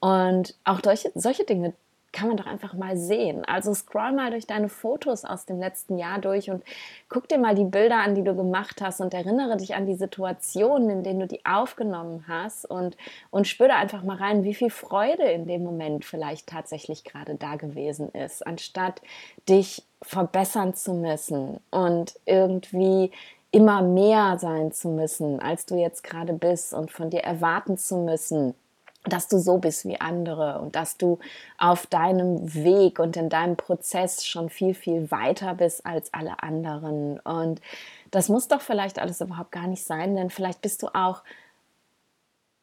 Und 0.00 0.54
auch 0.64 0.80
solche, 0.84 1.10
solche 1.14 1.44
Dinge 1.44 1.74
kann 2.12 2.28
man 2.28 2.36
doch 2.36 2.46
einfach 2.46 2.74
mal 2.74 2.96
sehen. 2.96 3.44
Also 3.44 3.74
scroll 3.74 4.12
mal 4.12 4.30
durch 4.30 4.46
deine 4.46 4.68
Fotos 4.68 5.24
aus 5.24 5.44
dem 5.44 5.60
letzten 5.60 5.98
Jahr 5.98 6.18
durch 6.18 6.50
und 6.50 6.64
guck 7.08 7.28
dir 7.28 7.38
mal 7.38 7.54
die 7.54 7.64
Bilder 7.64 7.98
an, 7.98 8.14
die 8.14 8.24
du 8.24 8.34
gemacht 8.34 8.80
hast 8.80 9.00
und 9.00 9.14
erinnere 9.14 9.56
dich 9.56 9.74
an 9.74 9.86
die 9.86 9.94
Situationen, 9.94 10.90
in 10.90 11.02
denen 11.02 11.20
du 11.20 11.26
die 11.26 11.44
aufgenommen 11.44 12.24
hast 12.26 12.64
und, 12.64 12.96
und 13.30 13.46
spüre 13.46 13.74
einfach 13.74 14.02
mal 14.02 14.16
rein, 14.16 14.44
wie 14.44 14.54
viel 14.54 14.70
Freude 14.70 15.24
in 15.24 15.46
dem 15.46 15.62
Moment 15.62 16.04
vielleicht 16.04 16.48
tatsächlich 16.48 17.04
gerade 17.04 17.34
da 17.34 17.56
gewesen 17.56 18.10
ist, 18.10 18.46
anstatt 18.46 19.02
dich 19.48 19.84
verbessern 20.02 20.74
zu 20.74 20.94
müssen 20.94 21.60
und 21.70 22.18
irgendwie 22.24 23.10
immer 23.50 23.82
mehr 23.82 24.38
sein 24.38 24.72
zu 24.72 24.88
müssen, 24.88 25.40
als 25.40 25.66
du 25.66 25.76
jetzt 25.76 26.02
gerade 26.02 26.32
bist 26.32 26.74
und 26.74 26.90
von 26.90 27.10
dir 27.10 27.20
erwarten 27.20 27.78
zu 27.78 27.96
müssen 27.96 28.54
dass 29.08 29.28
du 29.28 29.38
so 29.38 29.58
bist 29.58 29.84
wie 29.86 30.00
andere 30.00 30.60
und 30.60 30.76
dass 30.76 30.96
du 30.96 31.18
auf 31.58 31.86
deinem 31.86 32.54
Weg 32.54 32.98
und 32.98 33.16
in 33.16 33.28
deinem 33.28 33.56
Prozess 33.56 34.24
schon 34.24 34.50
viel, 34.50 34.74
viel 34.74 35.10
weiter 35.10 35.54
bist 35.54 35.84
als 35.84 36.12
alle 36.12 36.42
anderen. 36.42 37.20
Und 37.20 37.60
das 38.10 38.28
muss 38.28 38.48
doch 38.48 38.60
vielleicht 38.60 38.98
alles 38.98 39.20
überhaupt 39.20 39.52
gar 39.52 39.66
nicht 39.66 39.84
sein, 39.84 40.16
denn 40.16 40.30
vielleicht 40.30 40.62
bist 40.62 40.82
du 40.82 40.88
auch, 40.94 41.22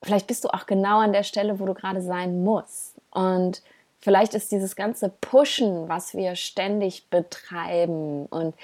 vielleicht 0.04 0.28
bist 0.28 0.44
du 0.44 0.50
auch 0.50 0.66
genau 0.66 1.00
an 1.00 1.14
der 1.14 1.24
Stelle, 1.24 1.60
wo 1.60 1.66
du 1.66 1.74
gerade 1.74 2.02
sein 2.02 2.44
musst. 2.44 2.96
Und 3.12 3.62
vielleicht 4.00 4.34
ist 4.34 4.52
dieses 4.52 4.76
ganze 4.76 5.10
Pushen, 5.10 5.88
was 5.90 6.14
wir 6.14 6.36
ständig 6.36 7.10
betreiben 7.10 8.26
und 8.28 8.56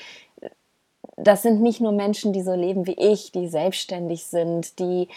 das 1.17 1.41
sind 1.41 1.61
nicht 1.61 1.81
nur 1.81 1.91
Menschen, 1.91 2.33
die 2.33 2.41
so 2.41 2.55
leben 2.55 2.87
wie 2.87 2.97
ich, 2.97 3.31
die 3.31 3.47
selbstständig 3.47 4.25
sind, 4.25 4.79
die 4.79 5.07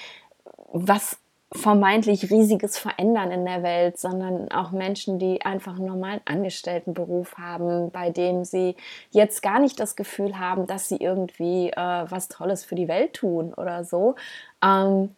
was 0.72 1.18
vermeintlich 1.52 2.30
riesiges 2.30 2.78
Verändern 2.78 3.30
in 3.30 3.44
der 3.44 3.62
Welt, 3.62 3.98
sondern 3.98 4.50
auch 4.50 4.72
Menschen, 4.72 5.18
die 5.18 5.42
einfach 5.42 5.76
einen 5.76 5.86
normalen 5.86 6.20
Angestelltenberuf 6.24 7.38
haben, 7.38 7.90
bei 7.90 8.10
dem 8.10 8.44
sie 8.44 8.74
jetzt 9.10 9.42
gar 9.42 9.60
nicht 9.60 9.78
das 9.78 9.94
Gefühl 9.94 10.38
haben, 10.38 10.66
dass 10.66 10.88
sie 10.88 10.96
irgendwie 10.96 11.70
äh, 11.70 11.76
was 11.76 12.28
Tolles 12.28 12.64
für 12.64 12.74
die 12.74 12.88
Welt 12.88 13.14
tun 13.14 13.54
oder 13.54 13.84
so. 13.84 14.16
Ähm, 14.62 15.14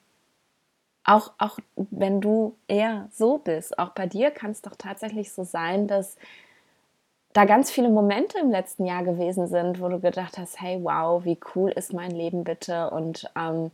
auch, 1.05 1.33
auch 1.39 1.59
wenn 1.77 2.21
du 2.21 2.57
eher 2.69 3.09
so 3.13 3.39
bist, 3.39 3.79
auch 3.79 3.91
bei 3.91 4.07
dir 4.07 4.31
kann 4.31 4.51
es 4.51 4.61
doch 4.61 4.75
tatsächlich 4.77 5.33
so 5.33 5.45
sein, 5.45 5.87
dass 5.87 6.17
da 7.33 7.45
ganz 7.45 7.71
viele 7.71 7.91
Momente 7.91 8.39
im 8.39 8.51
letzten 8.51 8.87
Jahr 8.87 9.05
gewesen 9.05 9.47
sind, 9.47 9.81
wo 9.81 9.89
du 9.89 10.01
gedacht 10.01 10.39
hast, 10.39 10.61
hey, 10.61 10.81
wow, 10.83 11.25
wie 11.25 11.39
cool 11.55 11.71
ist 11.71 11.93
mein 11.93 12.11
Leben 12.11 12.45
bitte 12.45 12.91
und 12.91 13.31
ähm, 13.37 13.71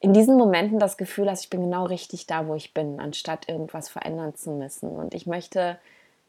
in 0.00 0.12
diesen 0.12 0.36
Momenten 0.36 0.78
das 0.78 0.96
Gefühl 0.96 1.30
hast, 1.30 1.44
ich 1.44 1.50
bin 1.50 1.62
genau 1.62 1.84
richtig 1.84 2.26
da, 2.26 2.46
wo 2.46 2.54
ich 2.54 2.72
bin, 2.72 3.00
anstatt 3.00 3.48
irgendwas 3.48 3.88
verändern 3.88 4.34
zu 4.34 4.50
müssen. 4.52 4.90
Und 4.90 5.14
ich 5.14 5.26
möchte 5.26 5.78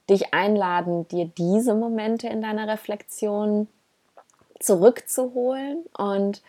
dich 0.10 0.34
einladen, 0.34 1.08
dir 1.08 1.25
diese 1.25 1.75
Momente 1.75 2.27
in 2.27 2.41
deiner 2.41 2.67
Reflexion 2.67 3.67
zurückzuholen 4.60 5.86
und 5.97 6.41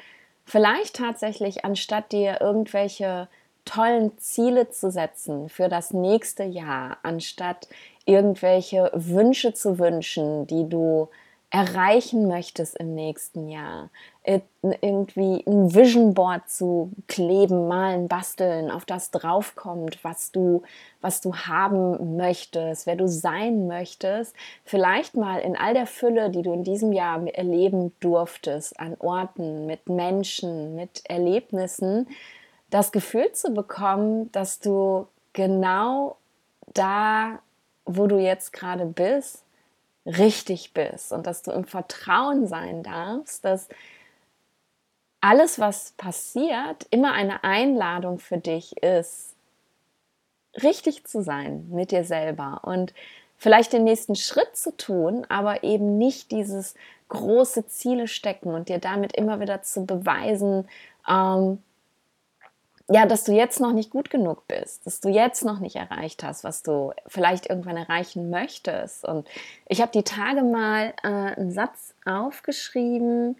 vielleicht 0.44 0.96
tatsächlich, 0.96 1.64
anstatt 1.64 2.11
dir 2.12 2.40
irgendwelche 2.40 3.28
tollen 3.64 4.16
Ziele 4.18 4.70
zu 4.70 4.90
setzen 4.90 5.48
für 5.48 5.68
das 5.68 5.92
nächste 5.92 6.42
Jahr, 6.42 6.98
anstatt 7.02 7.68
irgendwelche 8.06 8.90
Wünsche 8.94 9.52
zu 9.52 9.78
wünschen, 9.78 10.46
die 10.46 10.68
du 10.68 11.09
erreichen 11.50 12.26
möchtest 12.26 12.76
im 12.76 12.94
nächsten 12.94 13.48
Jahr. 13.48 13.90
Irgendwie 14.62 15.43
ein 15.47 15.75
Vision 15.75 16.14
Board 16.14 16.49
zu 16.49 16.93
kleben, 17.09 17.66
malen, 17.66 18.09
basteln, 18.09 18.71
auf 18.71 18.85
das 18.85 19.11
draufkommt, 19.11 19.99
was 20.03 20.31
du, 20.31 20.62
was 21.01 21.21
du 21.21 21.35
haben 21.35 22.16
möchtest, 22.16 22.87
wer 22.87 22.97
du 22.97 23.09
sein 23.09 23.66
möchtest. 23.66 24.37
Vielleicht 24.64 25.16
mal 25.16 25.38
in 25.40 25.57
all 25.57 25.75
der 25.75 25.87
Fülle, 25.87 26.31
die 26.31 26.43
du 26.43 26.53
in 26.53 26.62
diesem 26.62 26.93
Jahr 26.93 27.27
erleben 27.27 27.93
durftest, 28.01 28.79
an 28.79 28.97
Orten, 28.99 29.66
mit 29.66 29.88
Menschen, 29.88 30.75
mit 30.75 31.03
Erlebnissen, 31.09 32.07
das 32.69 32.93
Gefühl 32.93 33.33
zu 33.33 33.53
bekommen, 33.53 34.31
dass 34.33 34.61
du 34.61 35.07
genau 35.33 36.16
da, 36.75 37.40
wo 37.85 38.07
du 38.07 38.19
jetzt 38.19 38.53
gerade 38.53 38.87
bist, 38.87 39.43
richtig 40.07 40.73
bist 40.73 41.12
und 41.12 41.27
dass 41.27 41.43
du 41.43 41.51
im 41.51 41.64
Vertrauen 41.64 42.47
sein 42.47 42.83
darfst, 42.83 43.45
dass 43.45 43.69
alles, 45.20 45.59
was 45.59 45.92
passiert, 45.92 46.87
immer 46.90 47.12
eine 47.12 47.44
Einladung 47.44 48.18
für 48.18 48.38
dich 48.38 48.76
ist, 48.83 49.35
richtig 50.62 51.06
zu 51.06 51.22
sein 51.22 51.68
mit 51.70 51.90
dir 51.90 52.04
selber 52.04 52.62
und 52.64 52.94
vielleicht 53.37 53.72
den 53.72 53.85
nächsten 53.85 54.16
Schritt 54.16 54.56
zu 54.56 54.76
tun, 54.76 55.26
aber 55.28 55.62
eben 55.62 55.98
nicht 55.98 56.30
dieses 56.30 56.74
große 57.09 57.66
Ziele 57.66 58.09
stecken 58.09 58.54
und 58.54 58.68
dir 58.68 58.78
damit 58.78 59.16
immer 59.16 59.40
wieder 59.40 59.62
zu 59.62 59.87
beweisen, 59.87 60.68
ähm, 61.09 61.62
ja, 62.92 63.06
dass 63.06 63.22
du 63.22 63.33
jetzt 63.33 63.61
noch 63.61 63.72
nicht 63.72 63.90
gut 63.90 64.11
genug 64.11 64.48
bist, 64.48 64.85
dass 64.85 65.00
du 65.00 65.09
jetzt 65.09 65.44
noch 65.44 65.61
nicht 65.61 65.76
erreicht 65.76 66.24
hast, 66.24 66.42
was 66.42 66.64
du 66.64 66.92
vielleicht 67.06 67.48
irgendwann 67.48 67.76
erreichen 67.76 68.30
möchtest. 68.30 69.04
Und 69.04 69.28
ich 69.68 69.80
habe 69.80 69.92
die 69.92 70.02
Tage 70.02 70.42
mal 70.42 70.92
äh, 71.04 71.06
einen 71.06 71.52
Satz 71.52 71.94
aufgeschrieben, 72.04 73.37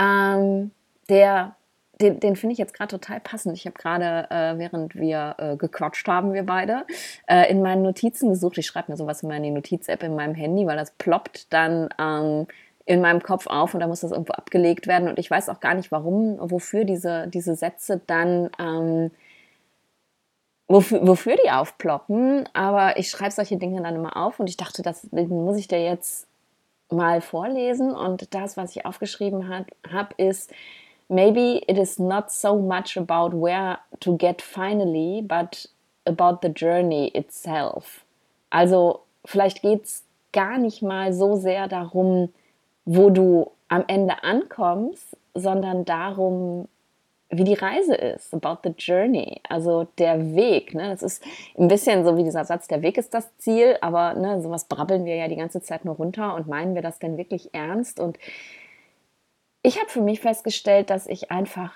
ähm, 0.00 0.72
der, 1.08 1.56
den, 2.00 2.20
den 2.20 2.36
finde 2.36 2.52
ich 2.52 2.58
jetzt 2.58 2.74
gerade 2.74 2.90
total 2.90 3.20
passend. 3.20 3.56
Ich 3.56 3.66
habe 3.66 3.76
gerade, 3.76 4.28
äh, 4.30 4.58
während 4.58 4.94
wir 4.94 5.34
äh, 5.38 5.56
gequatscht 5.56 6.06
haben, 6.08 6.32
wir 6.32 6.44
beide, 6.44 6.86
äh, 7.26 7.50
in 7.50 7.62
meinen 7.62 7.82
Notizen 7.82 8.30
gesucht. 8.30 8.58
Ich 8.58 8.66
schreibe 8.66 8.92
mir 8.92 8.96
sowas 8.96 9.22
immer 9.22 9.36
in 9.36 9.42
die 9.42 9.50
Notiz-App 9.50 10.02
in 10.02 10.14
meinem 10.14 10.34
Handy, 10.34 10.66
weil 10.66 10.76
das 10.76 10.92
ploppt 10.92 11.52
dann. 11.52 11.88
Ähm, 11.98 12.46
in 12.88 13.02
meinem 13.02 13.22
Kopf 13.22 13.46
auf 13.46 13.74
und 13.74 13.80
da 13.80 13.86
muss 13.86 14.00
das 14.00 14.12
irgendwo 14.12 14.32
abgelegt 14.32 14.86
werden. 14.86 15.08
Und 15.08 15.18
ich 15.18 15.30
weiß 15.30 15.50
auch 15.50 15.60
gar 15.60 15.74
nicht, 15.74 15.92
warum, 15.92 16.38
wofür 16.40 16.86
diese, 16.86 17.28
diese 17.28 17.54
Sätze 17.54 18.00
dann, 18.06 18.48
ähm, 18.58 19.10
wofür, 20.68 21.06
wofür 21.06 21.36
die 21.44 21.50
aufploppen. 21.50 22.48
Aber 22.54 22.96
ich 22.96 23.10
schreibe 23.10 23.32
solche 23.32 23.58
Dinge 23.58 23.82
dann 23.82 23.96
immer 23.96 24.16
auf 24.16 24.40
und 24.40 24.48
ich 24.48 24.56
dachte, 24.56 24.80
das 24.80 25.06
muss 25.12 25.58
ich 25.58 25.68
dir 25.68 25.84
jetzt 25.84 26.28
mal 26.90 27.20
vorlesen. 27.20 27.94
Und 27.94 28.34
das, 28.34 28.56
was 28.56 28.74
ich 28.74 28.86
aufgeschrieben 28.86 29.50
habe, 29.50 30.14
ist, 30.16 30.50
maybe 31.08 31.62
it 31.68 31.78
is 31.78 31.98
not 31.98 32.30
so 32.30 32.56
much 32.56 32.96
about 32.96 33.34
where 33.34 33.78
to 34.00 34.16
get 34.16 34.42
finally, 34.42 35.22
but 35.22 35.66
about 36.06 36.42
the 36.42 36.48
journey 36.48 37.10
itself. 37.14 38.04
Also 38.50 39.00
vielleicht 39.24 39.62
geht 39.62 39.84
es 39.84 40.04
gar 40.32 40.58
nicht 40.58 40.82
mal 40.82 41.12
so 41.12 41.36
sehr 41.36 41.68
darum, 41.68 42.32
wo 42.84 43.10
du 43.10 43.50
am 43.68 43.84
Ende 43.86 44.22
ankommst, 44.22 45.16
sondern 45.34 45.84
darum, 45.84 46.68
wie 47.30 47.44
die 47.44 47.54
Reise 47.54 47.94
ist, 47.94 48.32
about 48.32 48.60
the 48.64 48.74
journey, 48.76 49.40
also 49.48 49.86
der 49.98 50.34
Weg. 50.34 50.74
Ne? 50.74 50.88
Das 50.88 51.02
ist 51.02 51.22
ein 51.58 51.68
bisschen 51.68 52.04
so 52.04 52.16
wie 52.16 52.24
dieser 52.24 52.46
Satz, 52.46 52.68
der 52.68 52.80
Weg 52.80 52.96
ist 52.96 53.12
das 53.12 53.28
Ziel, 53.36 53.76
aber 53.82 54.14
ne, 54.14 54.40
sowas 54.40 54.64
brabbeln 54.64 55.04
wir 55.04 55.16
ja 55.16 55.28
die 55.28 55.36
ganze 55.36 55.60
Zeit 55.60 55.84
nur 55.84 55.96
runter 55.96 56.34
und 56.34 56.48
meinen 56.48 56.74
wir 56.74 56.80
das 56.80 56.98
denn 56.98 57.18
wirklich 57.18 57.52
ernst? 57.52 58.00
Und 58.00 58.18
ich 59.68 59.78
habe 59.78 59.90
für 59.90 60.00
mich 60.00 60.20
festgestellt, 60.20 60.88
dass 60.88 61.06
ich 61.06 61.30
einfach, 61.30 61.74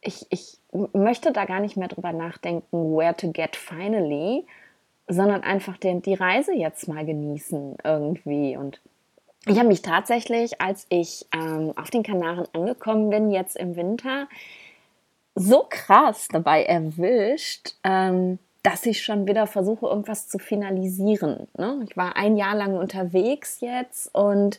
ich, 0.00 0.26
ich 0.30 0.58
möchte 0.72 1.32
da 1.32 1.44
gar 1.44 1.60
nicht 1.60 1.76
mehr 1.76 1.88
drüber 1.88 2.12
nachdenken, 2.12 2.96
where 2.96 3.14
to 3.14 3.30
get 3.30 3.56
finally, 3.56 4.46
sondern 5.06 5.42
einfach 5.42 5.76
den, 5.76 6.00
die 6.00 6.14
Reise 6.14 6.54
jetzt 6.54 6.88
mal 6.88 7.04
genießen 7.04 7.76
irgendwie 7.84 8.56
und 8.56 8.80
ich 9.48 9.58
habe 9.58 9.68
mich 9.68 9.82
tatsächlich, 9.82 10.60
als 10.60 10.86
ich 10.88 11.26
ähm, 11.32 11.72
auf 11.76 11.90
den 11.90 12.02
Kanaren 12.02 12.48
angekommen 12.52 13.10
bin, 13.10 13.30
jetzt 13.30 13.56
im 13.56 13.76
Winter, 13.76 14.26
so 15.36 15.66
krass 15.68 16.26
dabei 16.32 16.64
erwischt, 16.64 17.74
ähm, 17.84 18.40
dass 18.64 18.84
ich 18.86 19.04
schon 19.04 19.28
wieder 19.28 19.46
versuche, 19.46 19.86
irgendwas 19.86 20.26
zu 20.26 20.40
finalisieren. 20.40 21.46
Ne? 21.56 21.86
Ich 21.88 21.96
war 21.96 22.16
ein 22.16 22.36
Jahr 22.36 22.56
lang 22.56 22.76
unterwegs 22.76 23.60
jetzt 23.60 24.12
und 24.12 24.58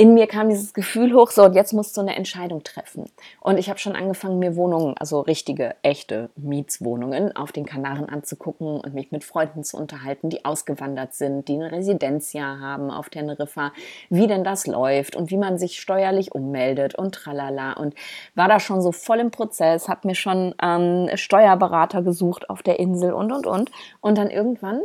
in 0.00 0.14
mir 0.14 0.26
kam 0.26 0.48
dieses 0.48 0.72
Gefühl 0.72 1.12
hoch, 1.12 1.30
so 1.30 1.44
und 1.44 1.54
jetzt 1.54 1.74
musst 1.74 1.94
du 1.94 2.00
eine 2.00 2.16
Entscheidung 2.16 2.64
treffen. 2.64 3.04
Und 3.38 3.58
ich 3.58 3.68
habe 3.68 3.78
schon 3.78 3.94
angefangen, 3.94 4.38
mir 4.38 4.56
Wohnungen, 4.56 4.96
also 4.96 5.20
richtige, 5.20 5.74
echte 5.82 6.30
Mietswohnungen 6.36 7.36
auf 7.36 7.52
den 7.52 7.66
Kanaren 7.66 8.08
anzugucken 8.08 8.80
und 8.80 8.94
mich 8.94 9.12
mit 9.12 9.24
Freunden 9.24 9.62
zu 9.62 9.76
unterhalten, 9.76 10.30
die 10.30 10.46
ausgewandert 10.46 11.12
sind, 11.12 11.48
die 11.48 11.56
eine 11.56 11.70
Residenzjahr 11.70 12.60
haben 12.60 12.90
auf 12.90 13.10
Teneriffa, 13.10 13.72
wie 14.08 14.26
denn 14.26 14.42
das 14.42 14.66
läuft 14.66 15.16
und 15.16 15.30
wie 15.30 15.36
man 15.36 15.58
sich 15.58 15.78
steuerlich 15.78 16.34
ummeldet 16.34 16.94
und 16.94 17.14
tralala. 17.14 17.74
Und 17.74 17.94
war 18.34 18.48
da 18.48 18.58
schon 18.58 18.80
so 18.80 18.92
voll 18.92 19.18
im 19.18 19.30
Prozess, 19.30 19.86
habe 19.86 20.08
mir 20.08 20.14
schon 20.14 20.54
ähm, 20.62 21.10
Steuerberater 21.14 22.00
gesucht 22.00 22.48
auf 22.48 22.62
der 22.62 22.78
Insel 22.78 23.12
und 23.12 23.32
und 23.32 23.46
und. 23.46 23.70
Und 24.00 24.16
dann 24.16 24.30
irgendwann 24.30 24.80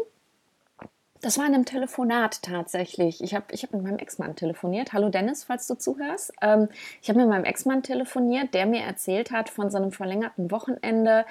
das 1.25 1.39
war 1.39 1.47
in 1.47 1.55
einem 1.55 1.65
Telefonat 1.65 2.43
tatsächlich. 2.43 3.23
Ich 3.23 3.33
habe 3.33 3.45
ich 3.49 3.63
hab 3.63 3.73
mit 3.73 3.81
meinem 3.81 3.97
Ex-Mann 3.97 4.35
telefoniert. 4.35 4.93
Hallo 4.93 5.09
Dennis, 5.09 5.43
falls 5.43 5.65
du 5.65 5.73
zuhörst. 5.73 6.31
Ähm, 6.39 6.69
ich 7.01 7.09
habe 7.09 7.19
mit 7.19 7.27
meinem 7.27 7.45
Ex-Mann 7.45 7.81
telefoniert, 7.81 8.53
der 8.53 8.67
mir 8.67 8.81
erzählt 8.81 9.31
hat 9.31 9.49
von 9.49 9.71
seinem 9.71 9.91
verlängerten 9.91 10.51
Wochenende 10.51 11.25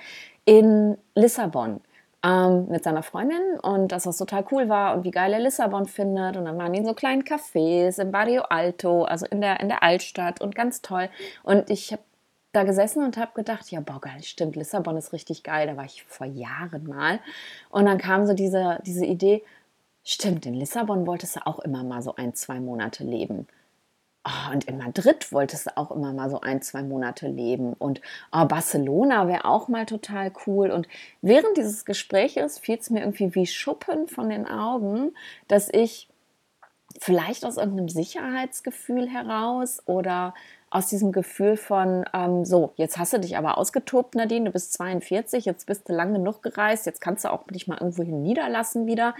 in 0.46 0.98
Lissabon 1.14 1.80
ähm, 2.24 2.66
mit 2.70 2.83
seiner 2.83 3.04
Freundin 3.04 3.61
und 3.62 3.92
dass 3.92 4.02
das 4.02 4.16
total 4.16 4.44
cool 4.50 4.68
war 4.68 4.96
und 4.96 5.04
wie 5.04 5.12
geil 5.12 5.33
er 5.33 5.38
Lissabon 5.38 5.87
findet. 5.87 6.37
Und 6.37 6.46
dann 6.46 6.59
waren 6.59 6.72
die 6.72 6.80
in 6.80 6.87
so 6.87 6.94
kleinen 6.94 7.22
Cafés 7.22 8.02
im 8.02 8.11
Barrio 8.11 8.42
Alto, 8.42 9.04
also 9.04 9.26
in 9.26 9.40
der, 9.40 9.61
in 9.61 9.68
der 9.68 9.85
Altstadt 9.85 10.40
und 10.40 10.57
ganz 10.57 10.83
toll. 10.83 11.09
Und 11.44 11.70
ich 11.70 11.92
habe 11.92 12.02
da 12.50 12.64
gesessen 12.64 13.04
und 13.04 13.16
habe 13.16 13.30
gedacht, 13.35 13.70
ja, 13.70 13.78
boah, 13.78 14.00
geil, 14.00 14.24
stimmt, 14.24 14.57
Lissabon 14.57 14.96
ist 14.96 15.12
richtig 15.12 15.44
geil. 15.44 15.68
Da 15.68 15.76
war 15.76 15.85
ich 15.85 16.02
vor 16.02 16.26
Jahren 16.26 16.85
mal. 16.88 17.20
Und 17.70 17.85
dann 17.85 17.98
kam 17.98 18.26
so 18.26 18.33
diese, 18.33 18.80
diese 18.85 19.07
Idee, 19.07 19.44
Stimmt, 20.04 20.44
in 20.44 20.54
Lissabon 20.54 21.06
wolltest 21.06 21.36
du 21.36 21.46
auch 21.46 21.58
immer 21.60 21.82
mal 21.82 22.02
so 22.02 22.14
ein, 22.14 22.34
zwei 22.34 22.60
Monate 22.60 23.04
leben. 23.04 23.48
Oh, 24.26 24.52
und 24.52 24.64
in 24.64 24.78
Madrid 24.78 25.32
wolltest 25.32 25.66
du 25.66 25.76
auch 25.76 25.90
immer 25.90 26.12
mal 26.12 26.30
so 26.30 26.40
ein, 26.40 26.60
zwei 26.62 26.82
Monate 26.82 27.26
leben. 27.26 27.72
Und 27.72 28.02
oh, 28.32 28.44
Barcelona 28.44 29.28
wäre 29.28 29.46
auch 29.46 29.68
mal 29.68 29.86
total 29.86 30.32
cool. 30.46 30.70
Und 30.70 30.88
während 31.22 31.56
dieses 31.56 31.84
Gespräches 31.86 32.58
fiel 32.58 32.78
es 32.78 32.90
mir 32.90 33.00
irgendwie 33.00 33.34
wie 33.34 33.46
Schuppen 33.46 34.06
von 34.06 34.28
den 34.28 34.46
Augen, 34.46 35.14
dass 35.48 35.68
ich 35.72 36.08
vielleicht 37.00 37.44
aus 37.44 37.56
irgendeinem 37.56 37.88
Sicherheitsgefühl 37.88 39.08
heraus 39.08 39.82
oder 39.86 40.34
aus 40.70 40.86
diesem 40.88 41.12
Gefühl 41.12 41.56
von, 41.56 42.04
ähm, 42.12 42.44
so, 42.44 42.72
jetzt 42.76 42.98
hast 42.98 43.12
du 43.12 43.20
dich 43.20 43.36
aber 43.36 43.58
ausgetobt, 43.58 44.14
Nadine, 44.14 44.46
du 44.46 44.50
bist 44.50 44.72
42, 44.74 45.44
jetzt 45.44 45.66
bist 45.66 45.88
du 45.88 45.92
lang 45.92 46.12
genug 46.12 46.42
gereist, 46.42 46.86
jetzt 46.86 47.00
kannst 47.00 47.24
du 47.24 47.32
auch 47.32 47.44
dich 47.46 47.68
mal 47.68 47.78
irgendwo 47.78 48.02
hin 48.02 48.22
niederlassen 48.22 48.86
wieder 48.86 49.14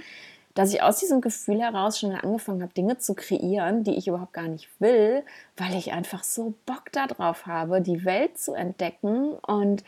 dass 0.54 0.72
ich 0.72 0.82
aus 0.82 0.98
diesem 0.98 1.20
Gefühl 1.20 1.60
heraus 1.60 1.98
schon 1.98 2.12
angefangen 2.12 2.62
habe, 2.62 2.72
Dinge 2.72 2.98
zu 2.98 3.14
kreieren, 3.14 3.84
die 3.84 3.96
ich 3.96 4.08
überhaupt 4.08 4.32
gar 4.32 4.48
nicht 4.48 4.68
will, 4.80 5.22
weil 5.56 5.74
ich 5.74 5.92
einfach 5.92 6.24
so 6.24 6.54
Bock 6.64 6.92
darauf 6.92 7.46
habe, 7.46 7.80
die 7.80 8.04
Welt 8.04 8.38
zu 8.38 8.54
entdecken 8.54 9.32
und 9.32 9.84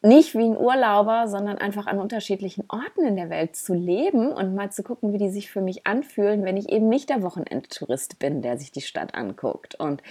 nicht 0.00 0.34
wie 0.34 0.44
ein 0.44 0.56
Urlauber, 0.56 1.26
sondern 1.26 1.58
einfach 1.58 1.86
an 1.86 1.98
unterschiedlichen 1.98 2.64
Orten 2.68 3.04
in 3.04 3.16
der 3.16 3.30
Welt 3.30 3.56
zu 3.56 3.74
leben 3.74 4.30
und 4.30 4.54
mal 4.54 4.70
zu 4.70 4.84
gucken, 4.84 5.12
wie 5.12 5.18
die 5.18 5.30
sich 5.30 5.50
für 5.50 5.60
mich 5.60 5.88
anfühlen, 5.88 6.44
wenn 6.44 6.56
ich 6.56 6.68
eben 6.68 6.88
nicht 6.88 7.08
der 7.08 7.22
Wochenendtourist 7.22 8.20
bin, 8.20 8.40
der 8.40 8.58
sich 8.58 8.70
die 8.70 8.80
Stadt 8.80 9.16
anguckt. 9.16 9.74
Und 9.74 10.02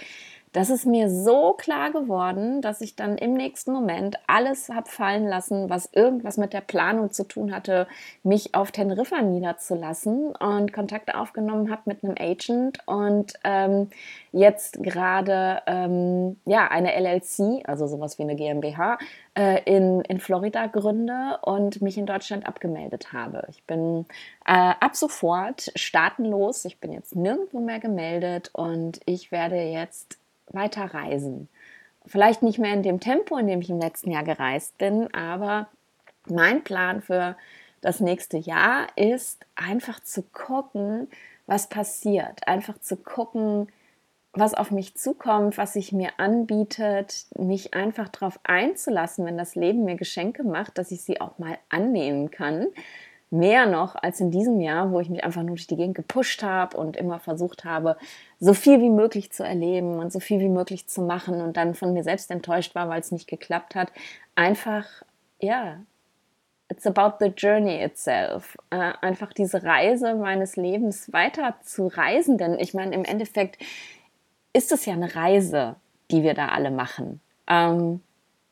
das 0.52 0.70
ist 0.70 0.86
mir 0.86 1.10
so 1.10 1.52
klar 1.54 1.90
geworden, 1.90 2.62
dass 2.62 2.80
ich 2.80 2.96
dann 2.96 3.18
im 3.18 3.34
nächsten 3.34 3.72
Moment 3.72 4.16
alles 4.26 4.68
habe 4.68 4.88
fallen 4.88 5.26
lassen, 5.26 5.68
was 5.68 5.90
irgendwas 5.92 6.36
mit 6.36 6.52
der 6.52 6.60
Planung 6.60 7.10
zu 7.10 7.24
tun 7.24 7.52
hatte, 7.52 7.86
mich 8.22 8.54
auf 8.54 8.72
Teneriffa 8.72 9.22
niederzulassen 9.22 10.34
und 10.36 10.72
Kontakt 10.72 11.14
aufgenommen 11.14 11.70
habe 11.70 11.82
mit 11.86 12.02
einem 12.02 12.14
Agent 12.18 12.78
und 12.86 13.34
ähm, 13.44 13.90
jetzt 14.32 14.82
gerade 14.82 15.62
ähm, 15.66 16.36
ja 16.44 16.68
eine 16.68 16.94
LLC, 16.98 17.68
also 17.68 17.86
sowas 17.86 18.18
wie 18.18 18.22
eine 18.22 18.36
GmbH, 18.36 18.98
äh, 19.36 19.62
in, 19.64 20.00
in 20.02 20.20
Florida 20.20 20.66
gründe 20.66 21.38
und 21.42 21.82
mich 21.82 21.98
in 21.98 22.06
Deutschland 22.06 22.46
abgemeldet 22.46 23.12
habe. 23.12 23.44
Ich 23.48 23.64
bin 23.64 24.06
äh, 24.46 24.72
ab 24.80 24.96
sofort 24.96 25.70
staatenlos. 25.76 26.64
Ich 26.64 26.80
bin 26.80 26.92
jetzt 26.92 27.14
nirgendwo 27.14 27.60
mehr 27.60 27.80
gemeldet 27.80 28.50
und 28.52 29.00
ich 29.06 29.30
werde 29.30 29.56
jetzt 29.56 30.18
weiter 30.52 30.94
reisen. 30.94 31.48
Vielleicht 32.06 32.42
nicht 32.42 32.58
mehr 32.58 32.72
in 32.72 32.82
dem 32.82 33.00
Tempo, 33.00 33.36
in 33.36 33.46
dem 33.46 33.60
ich 33.60 33.70
im 33.70 33.80
letzten 33.80 34.10
Jahr 34.10 34.24
gereist 34.24 34.78
bin, 34.78 35.12
aber 35.12 35.68
mein 36.28 36.64
Plan 36.64 37.02
für 37.02 37.36
das 37.80 38.00
nächste 38.00 38.38
Jahr 38.38 38.86
ist 38.96 39.44
einfach 39.54 40.00
zu 40.00 40.22
gucken, 40.22 41.08
was 41.46 41.68
passiert. 41.68 42.46
Einfach 42.46 42.78
zu 42.78 42.96
gucken, 42.96 43.68
was 44.32 44.54
auf 44.54 44.70
mich 44.70 44.94
zukommt, 44.96 45.58
was 45.58 45.72
sich 45.72 45.92
mir 45.92 46.10
anbietet, 46.18 47.26
mich 47.36 47.74
einfach 47.74 48.08
darauf 48.08 48.38
einzulassen, 48.44 49.24
wenn 49.24 49.38
das 49.38 49.54
Leben 49.54 49.84
mir 49.84 49.96
Geschenke 49.96 50.44
macht, 50.44 50.78
dass 50.78 50.90
ich 50.90 51.02
sie 51.02 51.20
auch 51.20 51.38
mal 51.38 51.58
annehmen 51.68 52.30
kann. 52.30 52.66
Mehr 53.30 53.66
noch 53.66 53.94
als 53.94 54.20
in 54.20 54.30
diesem 54.30 54.60
Jahr, 54.60 54.90
wo 54.90 55.00
ich 55.00 55.10
mich 55.10 55.22
einfach 55.22 55.42
nur 55.42 55.56
durch 55.56 55.66
die 55.66 55.76
Gegend 55.76 55.94
gepusht 55.94 56.42
habe 56.42 56.76
und 56.76 56.96
immer 56.96 57.18
versucht 57.18 57.64
habe, 57.64 57.96
so 58.40 58.54
viel 58.54 58.80
wie 58.80 58.90
möglich 58.90 59.32
zu 59.32 59.44
erleben 59.44 59.98
und 59.98 60.12
so 60.12 60.20
viel 60.20 60.40
wie 60.40 60.48
möglich 60.48 60.88
zu 60.88 61.02
machen 61.02 61.40
und 61.42 61.56
dann 61.56 61.74
von 61.74 61.92
mir 61.92 62.04
selbst 62.04 62.30
enttäuscht 62.30 62.74
war, 62.74 62.88
weil 62.88 63.00
es 63.00 63.12
nicht 63.12 63.28
geklappt 63.28 63.74
hat. 63.74 63.92
Einfach, 64.34 64.86
ja, 65.40 65.78
it's 66.70 66.86
about 66.86 67.16
the 67.20 67.32
journey 67.36 67.82
itself. 67.82 68.56
Äh, 68.70 68.92
einfach 69.02 69.32
diese 69.32 69.62
Reise 69.62 70.14
meines 70.14 70.56
Lebens 70.56 71.12
weiter 71.12 71.56
zu 71.62 71.88
reisen, 71.88 72.38
denn 72.38 72.58
ich 72.58 72.72
meine, 72.72 72.94
im 72.94 73.04
Endeffekt 73.04 73.58
ist 74.52 74.72
es 74.72 74.86
ja 74.86 74.94
eine 74.94 75.14
Reise, 75.14 75.76
die 76.10 76.22
wir 76.22 76.34
da 76.34 76.48
alle 76.48 76.70
machen. 76.70 77.20
Ähm, 77.46 78.00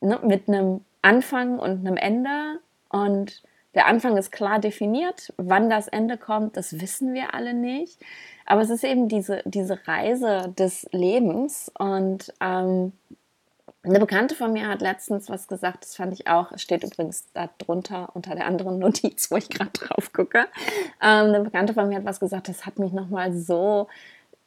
ne, 0.01 0.19
mit 0.23 0.47
einem 0.47 0.81
Anfang 1.01 1.59
und 1.59 1.85
einem 1.85 1.97
Ende. 1.97 2.59
Und 2.89 3.43
der 3.75 3.87
Anfang 3.87 4.17
ist 4.17 4.31
klar 4.31 4.59
definiert. 4.59 5.33
Wann 5.37 5.69
das 5.69 5.87
Ende 5.87 6.17
kommt, 6.17 6.57
das 6.57 6.81
wissen 6.81 7.13
wir 7.13 7.33
alle 7.33 7.53
nicht. 7.53 7.99
Aber 8.45 8.61
es 8.61 8.69
ist 8.69 8.83
eben 8.83 9.07
diese, 9.07 9.41
diese 9.45 9.87
Reise 9.87 10.53
des 10.57 10.87
Lebens. 10.91 11.71
Und 11.77 12.33
ähm, 12.39 12.93
eine 13.83 13.99
Bekannte 13.99 14.35
von 14.35 14.51
mir 14.53 14.67
hat 14.67 14.81
letztens 14.81 15.29
was 15.29 15.47
gesagt, 15.47 15.83
das 15.83 15.95
fand 15.95 16.13
ich 16.13 16.27
auch, 16.27 16.57
steht 16.57 16.83
übrigens 16.83 17.25
da 17.33 17.49
drunter 17.57 18.09
unter 18.13 18.35
der 18.35 18.45
anderen 18.45 18.79
Notiz, 18.79 19.31
wo 19.31 19.37
ich 19.37 19.49
gerade 19.49 19.71
drauf 19.71 20.11
gucke. 20.11 20.45
Ähm, 21.01 21.27
eine 21.27 21.41
Bekannte 21.41 21.73
von 21.73 21.87
mir 21.87 21.97
hat 21.97 22.05
was 22.05 22.19
gesagt, 22.19 22.49
das 22.49 22.65
hat 22.65 22.79
mich 22.79 22.93
nochmal 22.93 23.33
so 23.33 23.87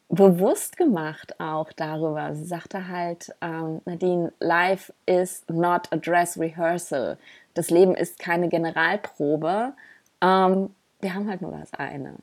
bewusst 0.09 0.77
gemacht 0.77 1.39
auch 1.39 1.71
darüber. 1.71 2.35
Sie 2.35 2.43
sagte 2.43 2.89
halt, 2.89 3.33
ähm, 3.41 3.81
Nadine, 3.85 4.33
life 4.39 4.93
is 5.05 5.43
not 5.47 5.87
a 5.91 5.95
dress 5.95 6.37
rehearsal. 6.37 7.17
Das 7.53 7.69
Leben 7.69 7.95
ist 7.95 8.19
keine 8.19 8.49
Generalprobe. 8.49 9.73
Ähm, 10.21 10.69
wir 10.99 11.13
haben 11.13 11.29
halt 11.29 11.41
nur 11.41 11.51
das 11.51 11.73
eine. 11.73 12.15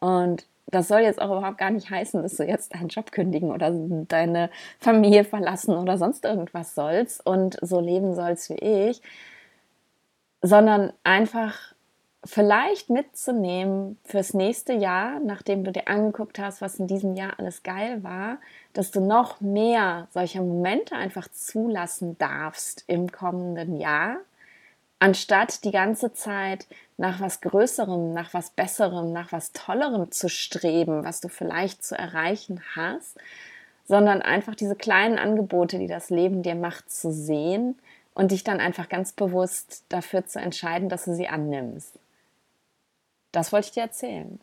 Und 0.00 0.46
das 0.66 0.88
soll 0.88 1.00
jetzt 1.00 1.20
auch 1.20 1.36
überhaupt 1.38 1.58
gar 1.58 1.70
nicht 1.70 1.90
heißen, 1.90 2.22
dass 2.22 2.36
du 2.36 2.44
jetzt 2.44 2.74
deinen 2.74 2.88
Job 2.88 3.12
kündigen 3.12 3.50
oder 3.50 3.70
deine 4.08 4.50
Familie 4.78 5.24
verlassen 5.24 5.76
oder 5.76 5.98
sonst 5.98 6.24
irgendwas 6.24 6.74
sollst 6.74 7.24
und 7.26 7.56
so 7.62 7.80
leben 7.80 8.14
sollst 8.14 8.50
wie 8.50 8.88
ich, 8.88 9.02
sondern 10.42 10.92
einfach 11.04 11.74
vielleicht 12.24 12.88
mitzunehmen 12.90 13.98
fürs 14.04 14.34
nächste 14.34 14.72
Jahr, 14.72 15.20
nachdem 15.20 15.62
du 15.64 15.72
dir 15.72 15.88
angeguckt 15.88 16.38
hast, 16.38 16.62
was 16.62 16.78
in 16.78 16.86
diesem 16.86 17.14
Jahr 17.14 17.38
alles 17.38 17.62
geil 17.62 18.02
war, 18.02 18.38
dass 18.72 18.90
du 18.90 19.00
noch 19.00 19.40
mehr 19.40 20.08
solcher 20.10 20.42
Momente 20.42 20.96
einfach 20.96 21.28
zulassen 21.28 22.16
darfst 22.18 22.84
im 22.86 23.12
kommenden 23.12 23.76
Jahr, 23.78 24.16
anstatt 24.98 25.64
die 25.64 25.70
ganze 25.70 26.12
Zeit 26.12 26.66
nach 26.96 27.20
was 27.20 27.40
Größerem, 27.40 28.12
nach 28.12 28.32
was 28.34 28.50
Besserem, 28.50 29.12
nach 29.12 29.32
was 29.32 29.52
Tollerem 29.52 30.10
zu 30.10 30.28
streben, 30.28 31.04
was 31.04 31.20
du 31.20 31.28
vielleicht 31.28 31.84
zu 31.84 31.96
erreichen 31.96 32.62
hast, 32.74 33.16
sondern 33.86 34.22
einfach 34.22 34.54
diese 34.54 34.76
kleinen 34.76 35.18
Angebote, 35.18 35.78
die 35.78 35.88
das 35.88 36.10
Leben 36.10 36.42
dir 36.42 36.54
macht, 36.54 36.90
zu 36.90 37.12
sehen 37.12 37.78
und 38.14 38.30
dich 38.30 38.44
dann 38.44 38.60
einfach 38.60 38.88
ganz 38.88 39.12
bewusst 39.12 39.84
dafür 39.88 40.26
zu 40.26 40.40
entscheiden, 40.40 40.88
dass 40.88 41.04
du 41.04 41.14
sie 41.14 41.28
annimmst. 41.28 41.98
Das 43.32 43.52
wollte 43.52 43.66
ich 43.66 43.72
dir 43.72 43.82
erzählen. 43.82 44.40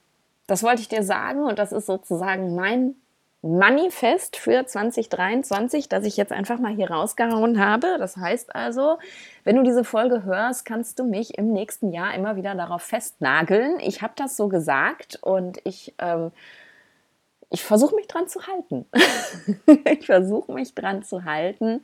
Das 0.48 0.64
wollte 0.64 0.82
ich 0.82 0.90
dir 0.90 1.04
sagen 1.04 1.46
und 1.46 1.58
das 1.58 1.72
ist 1.72 1.86
sozusagen 1.86 2.56
mein 2.56 2.96
Manifest 3.42 4.38
für 4.38 4.66
2023, 4.66 5.90
das 5.90 6.06
ich 6.06 6.18
jetzt 6.18 6.32
einfach 6.32 6.60
mal 6.60 6.74
hier 6.74 6.92
rausgehauen 6.92 7.60
habe. 7.64 7.98
Das 7.98 8.18
heißt 8.18 8.56
also, 8.56 9.00
wenn 9.44 9.56
du 9.56 9.64
diese 9.64 9.84
Folge 9.84 10.24
hörst, 10.24 10.66
kannst 10.66 11.00
du 11.00 11.04
mich 11.04 11.38
im 11.38 11.52
nächsten 11.52 11.92
Jahr 11.92 12.14
immer 12.14 12.36
wieder 12.36 12.54
darauf 12.56 12.84
festnageln. 12.84 13.80
Ich 13.80 14.02
habe 14.02 14.14
das 14.16 14.38
so 14.38 14.48
gesagt 14.48 15.18
und 15.22 15.60
ich, 15.64 15.94
ähm, 15.98 16.32
ich 17.50 17.64
versuche 17.64 17.96
mich 17.96 18.08
dran 18.08 18.28
zu 18.28 18.46
halten. 18.46 18.86
ich 19.92 20.06
versuche 20.06 20.52
mich 20.52 20.76
dran 20.76 21.04
zu 21.04 21.26
halten 21.26 21.82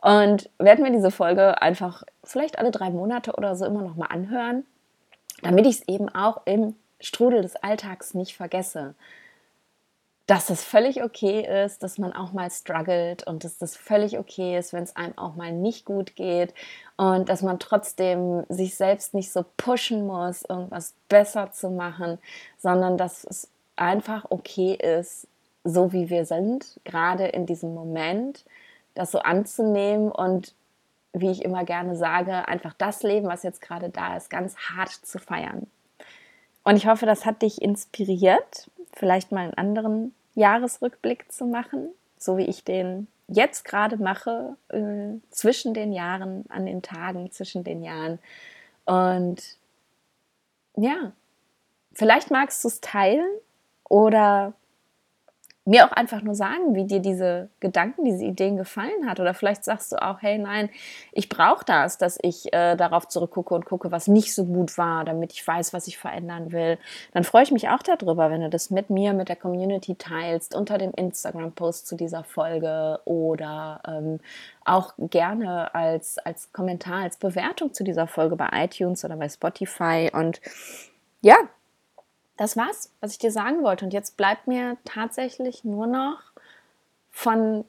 und 0.00 0.50
werde 0.58 0.82
mir 0.82 0.90
diese 0.90 1.10
Folge 1.10 1.60
einfach 1.60 2.02
vielleicht 2.22 2.58
alle 2.58 2.70
drei 2.70 2.90
Monate 2.90 3.32
oder 3.34 3.56
so 3.56 3.66
immer 3.66 3.82
noch 3.82 3.96
mal 3.96 4.06
anhören 4.06 4.64
damit 5.44 5.66
ich 5.66 5.80
es 5.80 5.88
eben 5.88 6.08
auch 6.08 6.42
im 6.46 6.74
Strudel 7.00 7.42
des 7.42 7.56
Alltags 7.56 8.14
nicht 8.14 8.36
vergesse. 8.36 8.94
Dass 10.26 10.48
es 10.48 10.64
völlig 10.64 11.02
okay 11.02 11.64
ist, 11.64 11.82
dass 11.82 11.98
man 11.98 12.14
auch 12.14 12.32
mal 12.32 12.50
struggelt 12.50 13.26
und 13.26 13.44
dass 13.44 13.58
das 13.58 13.76
völlig 13.76 14.18
okay 14.18 14.58
ist, 14.58 14.72
wenn 14.72 14.82
es 14.82 14.96
einem 14.96 15.18
auch 15.18 15.34
mal 15.34 15.52
nicht 15.52 15.84
gut 15.84 16.16
geht 16.16 16.54
und 16.96 17.28
dass 17.28 17.42
man 17.42 17.58
trotzdem 17.58 18.44
sich 18.48 18.74
selbst 18.74 19.12
nicht 19.12 19.30
so 19.30 19.44
pushen 19.58 20.06
muss, 20.06 20.42
irgendwas 20.48 20.94
besser 21.08 21.52
zu 21.52 21.68
machen, 21.70 22.18
sondern 22.56 22.96
dass 22.96 23.24
es 23.24 23.50
einfach 23.76 24.24
okay 24.30 24.74
ist, 24.74 25.26
so 25.64 25.92
wie 25.92 26.10
wir 26.10 26.24
sind, 26.26 26.80
gerade 26.84 27.26
in 27.26 27.46
diesem 27.46 27.74
Moment, 27.74 28.44
das 28.94 29.10
so 29.10 29.18
anzunehmen 29.18 30.10
und 30.10 30.54
wie 31.12 31.30
ich 31.30 31.44
immer 31.44 31.64
gerne 31.64 31.96
sage, 31.96 32.48
einfach 32.48 32.74
das 32.74 33.02
Leben, 33.02 33.28
was 33.28 33.42
jetzt 33.42 33.60
gerade 33.60 33.88
da 33.88 34.16
ist, 34.16 34.30
ganz 34.30 34.56
hart 34.56 34.90
zu 34.90 35.18
feiern. 35.18 35.66
Und 36.64 36.76
ich 36.76 36.86
hoffe, 36.86 37.06
das 37.06 37.24
hat 37.24 37.42
dich 37.42 37.62
inspiriert, 37.62 38.70
vielleicht 38.94 39.32
mal 39.32 39.42
einen 39.42 39.54
anderen 39.54 40.14
Jahresrückblick 40.34 41.30
zu 41.30 41.46
machen, 41.46 41.88
so 42.18 42.36
wie 42.36 42.46
ich 42.46 42.64
den 42.64 43.08
jetzt 43.28 43.64
gerade 43.64 43.96
mache, 43.96 44.56
äh, 44.68 45.18
zwischen 45.30 45.74
den 45.74 45.92
Jahren, 45.92 46.44
an 46.48 46.66
den 46.66 46.82
Tagen 46.82 47.30
zwischen 47.30 47.64
den 47.64 47.82
Jahren. 47.82 48.18
Und 48.84 49.42
ja, 50.76 51.12
vielleicht 51.92 52.30
magst 52.30 52.62
du 52.64 52.68
es 52.68 52.80
teilen 52.80 53.30
oder 53.88 54.52
mir 55.66 55.86
auch 55.86 55.92
einfach 55.92 56.20
nur 56.20 56.34
sagen, 56.34 56.74
wie 56.74 56.84
dir 56.84 57.00
diese 57.00 57.48
Gedanken, 57.60 58.04
diese 58.04 58.24
Ideen 58.24 58.56
gefallen 58.56 59.08
hat. 59.08 59.18
Oder 59.18 59.32
vielleicht 59.32 59.64
sagst 59.64 59.92
du 59.92 60.02
auch, 60.02 60.20
hey, 60.20 60.38
nein, 60.38 60.68
ich 61.12 61.30
brauche 61.30 61.64
das, 61.64 61.96
dass 61.96 62.18
ich 62.20 62.52
äh, 62.52 62.76
darauf 62.76 63.08
zurückgucke 63.08 63.54
und 63.54 63.64
gucke, 63.64 63.90
was 63.90 64.06
nicht 64.06 64.34
so 64.34 64.44
gut 64.44 64.76
war, 64.76 65.04
damit 65.04 65.32
ich 65.32 65.46
weiß, 65.46 65.72
was 65.72 65.86
ich 65.86 65.96
verändern 65.96 66.52
will. 66.52 66.78
Dann 67.14 67.24
freue 67.24 67.44
ich 67.44 67.50
mich 67.50 67.70
auch 67.70 67.82
darüber, 67.82 68.30
wenn 68.30 68.42
du 68.42 68.50
das 68.50 68.68
mit 68.68 68.90
mir, 68.90 69.14
mit 69.14 69.30
der 69.30 69.36
Community 69.36 69.94
teilst, 69.94 70.54
unter 70.54 70.76
dem 70.76 70.92
Instagram-Post 70.92 71.86
zu 71.86 71.96
dieser 71.96 72.24
Folge 72.24 73.00
oder 73.06 73.80
ähm, 73.88 74.20
auch 74.66 74.92
gerne 74.98 75.74
als, 75.74 76.18
als 76.18 76.52
Kommentar, 76.52 77.04
als 77.04 77.16
Bewertung 77.16 77.72
zu 77.72 77.84
dieser 77.84 78.06
Folge 78.06 78.36
bei 78.36 78.48
iTunes 78.52 79.02
oder 79.04 79.16
bei 79.16 79.30
Spotify. 79.30 80.10
Und 80.12 80.42
ja, 81.22 81.36
das 82.36 82.56
war's, 82.56 82.90
was 83.00 83.12
ich 83.12 83.18
dir 83.18 83.30
sagen 83.30 83.62
wollte. 83.62 83.84
Und 83.84 83.92
jetzt 83.92 84.16
bleibt 84.16 84.46
mir 84.46 84.76
tatsächlich 84.84 85.64
nur 85.64 85.86
noch 85.86 86.20
von 87.10 87.64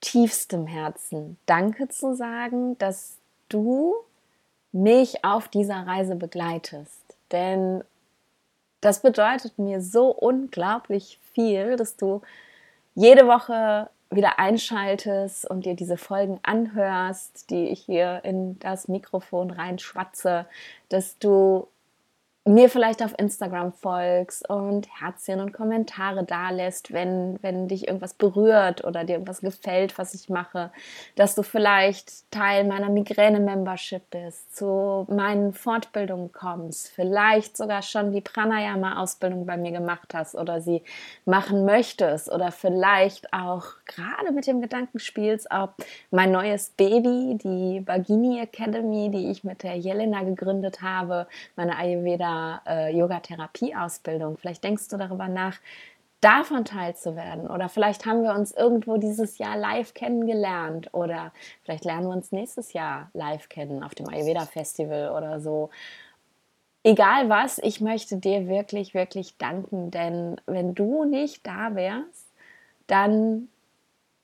tiefstem 0.00 0.66
Herzen 0.66 1.38
Danke 1.46 1.88
zu 1.88 2.14
sagen, 2.14 2.76
dass 2.78 3.18
du 3.48 3.94
mich 4.72 5.24
auf 5.24 5.48
dieser 5.48 5.86
Reise 5.86 6.16
begleitest. 6.16 7.02
Denn 7.30 7.84
das 8.80 9.00
bedeutet 9.00 9.58
mir 9.58 9.80
so 9.80 10.08
unglaublich 10.10 11.20
viel, 11.32 11.76
dass 11.76 11.96
du 11.96 12.20
jede 12.94 13.26
Woche 13.26 13.88
wieder 14.10 14.38
einschaltest 14.38 15.48
und 15.48 15.64
dir 15.64 15.74
diese 15.74 15.96
Folgen 15.96 16.40
anhörst, 16.42 17.48
die 17.50 17.68
ich 17.68 17.84
hier 17.84 18.20
in 18.24 18.58
das 18.58 18.88
Mikrofon 18.88 19.50
reinschwatze, 19.50 20.46
dass 20.88 21.18
du 21.18 21.68
mir 22.44 22.68
vielleicht 22.68 23.04
auf 23.04 23.14
Instagram 23.18 23.72
folgst 23.72 24.48
und 24.50 24.88
Herzchen 25.00 25.38
und 25.38 25.52
Kommentare 25.52 26.24
da 26.24 26.50
lässt, 26.50 26.92
wenn, 26.92 27.38
wenn 27.40 27.68
dich 27.68 27.86
irgendwas 27.86 28.14
berührt 28.14 28.82
oder 28.82 29.04
dir 29.04 29.12
irgendwas 29.12 29.42
gefällt, 29.42 29.96
was 29.96 30.12
ich 30.12 30.28
mache, 30.28 30.72
dass 31.14 31.36
du 31.36 31.44
vielleicht 31.44 32.28
Teil 32.32 32.64
meiner 32.64 32.88
Migräne-Membership 32.88 34.10
bist, 34.10 34.56
zu 34.56 35.06
meinen 35.08 35.52
Fortbildungen 35.52 36.32
kommst, 36.32 36.88
vielleicht 36.88 37.56
sogar 37.56 37.82
schon 37.82 38.10
die 38.10 38.20
Pranayama-Ausbildung 38.20 39.46
bei 39.46 39.56
mir 39.56 39.70
gemacht 39.70 40.12
hast 40.12 40.34
oder 40.34 40.60
sie 40.60 40.82
machen 41.24 41.64
möchtest 41.64 42.28
oder 42.28 42.50
vielleicht 42.50 43.32
auch 43.32 43.66
gerade 43.86 44.32
mit 44.32 44.48
dem 44.48 44.60
Gedanken 44.60 44.98
spielst, 44.98 45.46
ob 45.52 45.74
mein 46.10 46.32
neues 46.32 46.70
Baby, 46.70 47.38
die 47.40 47.80
Bagini 47.80 48.40
Academy, 48.40 49.10
die 49.12 49.30
ich 49.30 49.44
mit 49.44 49.62
der 49.62 49.76
Jelena 49.76 50.24
gegründet 50.24 50.82
habe, 50.82 51.28
meine 51.54 51.76
Ayurveda 51.76 52.31
äh, 52.66 52.96
Yoga-Therapie-Ausbildung. 52.96 54.36
Vielleicht 54.38 54.64
denkst 54.64 54.88
du 54.88 54.96
darüber 54.96 55.28
nach, 55.28 55.58
davon 56.22 56.64
teilzuwerden. 56.64 57.50
Oder 57.50 57.68
vielleicht 57.68 58.06
haben 58.06 58.22
wir 58.22 58.32
uns 58.34 58.52
irgendwo 58.52 58.96
dieses 58.96 59.38
Jahr 59.38 59.56
live 59.56 59.92
kennengelernt 59.92 60.88
oder 60.94 61.32
vielleicht 61.62 61.84
lernen 61.84 62.06
wir 62.06 62.14
uns 62.14 62.32
nächstes 62.32 62.72
Jahr 62.72 63.10
live 63.12 63.48
kennen 63.48 63.82
auf 63.82 63.94
dem 63.94 64.08
Ayurveda 64.08 64.46
Festival 64.46 65.10
oder 65.10 65.40
so. 65.40 65.70
Egal 66.84 67.28
was, 67.28 67.58
ich 67.58 67.80
möchte 67.80 68.16
dir 68.16 68.48
wirklich, 68.48 68.94
wirklich 68.94 69.36
danken, 69.36 69.90
denn 69.90 70.40
wenn 70.46 70.74
du 70.74 71.04
nicht 71.04 71.46
da 71.46 71.74
wärst, 71.74 72.28
dann 72.86 73.48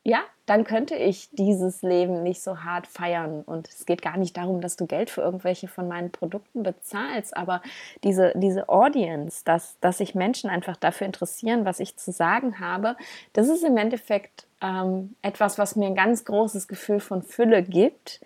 ja, 0.05 0.21
dann 0.49 0.65
könnte 0.65 0.95
ich 0.95 1.29
dieses 1.33 1.83
Leben 1.83 2.23
nicht 2.23 2.43
so 2.43 2.65
hart 2.65 2.87
feiern. 2.87 3.43
Und 3.43 3.69
es 3.69 3.85
geht 3.85 4.01
gar 4.01 4.17
nicht 4.17 4.37
darum, 4.37 4.61
dass 4.61 4.77
du 4.77 4.87
Geld 4.87 5.11
für 5.11 5.21
irgendwelche 5.21 5.69
von 5.69 5.89
meinen 5.89 6.11
Produkten 6.11 6.63
bezahlst, 6.63 7.37
aber 7.37 7.61
diese, 8.03 8.33
diese 8.35 8.69
Audience, 8.69 9.43
dass, 9.45 9.79
dass 9.81 9.99
sich 9.99 10.15
Menschen 10.15 10.49
einfach 10.49 10.77
dafür 10.77 11.07
interessieren, 11.07 11.65
was 11.65 11.81
ich 11.81 11.97
zu 11.97 12.13
sagen 12.13 12.61
habe, 12.61 12.97
das 13.35 13.49
ist 13.49 13.63
im 13.63 13.77
Endeffekt 13.77 14.47
ähm, 14.63 15.15
etwas, 15.21 15.59
was 15.59 15.77
mir 15.77 15.87
ein 15.87 15.95
ganz 15.95 16.25
großes 16.25 16.67
Gefühl 16.67 17.01
von 17.01 17.23
Fülle 17.23 17.63
gibt, 17.63 18.21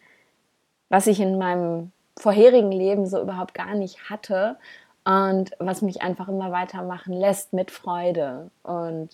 was 0.88 1.08
ich 1.08 1.20
in 1.20 1.38
meinem 1.38 1.90
vorherigen 2.16 2.70
Leben 2.70 3.06
so 3.06 3.20
überhaupt 3.20 3.54
gar 3.54 3.74
nicht 3.74 4.11
hatte 4.11 4.56
und 5.04 5.50
was 5.58 5.82
mich 5.82 6.02
einfach 6.02 6.28
immer 6.28 6.52
weitermachen 6.52 7.12
lässt 7.12 7.52
mit 7.52 7.70
Freude. 7.70 8.50
Und 8.62 9.08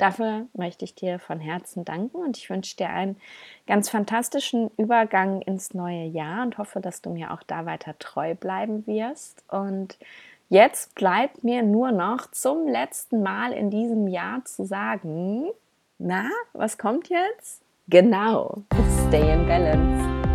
Dafür 0.00 0.46
möchte 0.54 0.86
ich 0.86 0.94
dir 0.94 1.18
von 1.18 1.40
Herzen 1.40 1.84
danken 1.84 2.16
und 2.16 2.38
ich 2.38 2.48
wünsche 2.48 2.74
dir 2.74 2.88
einen 2.88 3.16
ganz 3.66 3.90
fantastischen 3.90 4.70
Übergang 4.78 5.42
ins 5.42 5.74
neue 5.74 6.04
Jahr 6.04 6.42
und 6.42 6.56
hoffe, 6.56 6.80
dass 6.80 7.02
du 7.02 7.10
mir 7.10 7.34
auch 7.34 7.42
da 7.42 7.66
weiter 7.66 7.94
treu 7.98 8.34
bleiben 8.34 8.86
wirst. 8.86 9.44
Und 9.48 9.98
jetzt 10.48 10.94
bleibt 10.94 11.44
mir 11.44 11.62
nur 11.62 11.92
noch 11.92 12.30
zum 12.30 12.66
letzten 12.66 13.22
Mal 13.22 13.52
in 13.52 13.68
diesem 13.68 14.08
Jahr 14.08 14.42
zu 14.46 14.64
sagen, 14.64 15.50
na, 15.98 16.30
was 16.54 16.78
kommt 16.78 17.10
jetzt? 17.10 17.60
Genau, 17.88 18.62
stay 19.06 19.34
in 19.34 19.46
balance. 19.46 20.29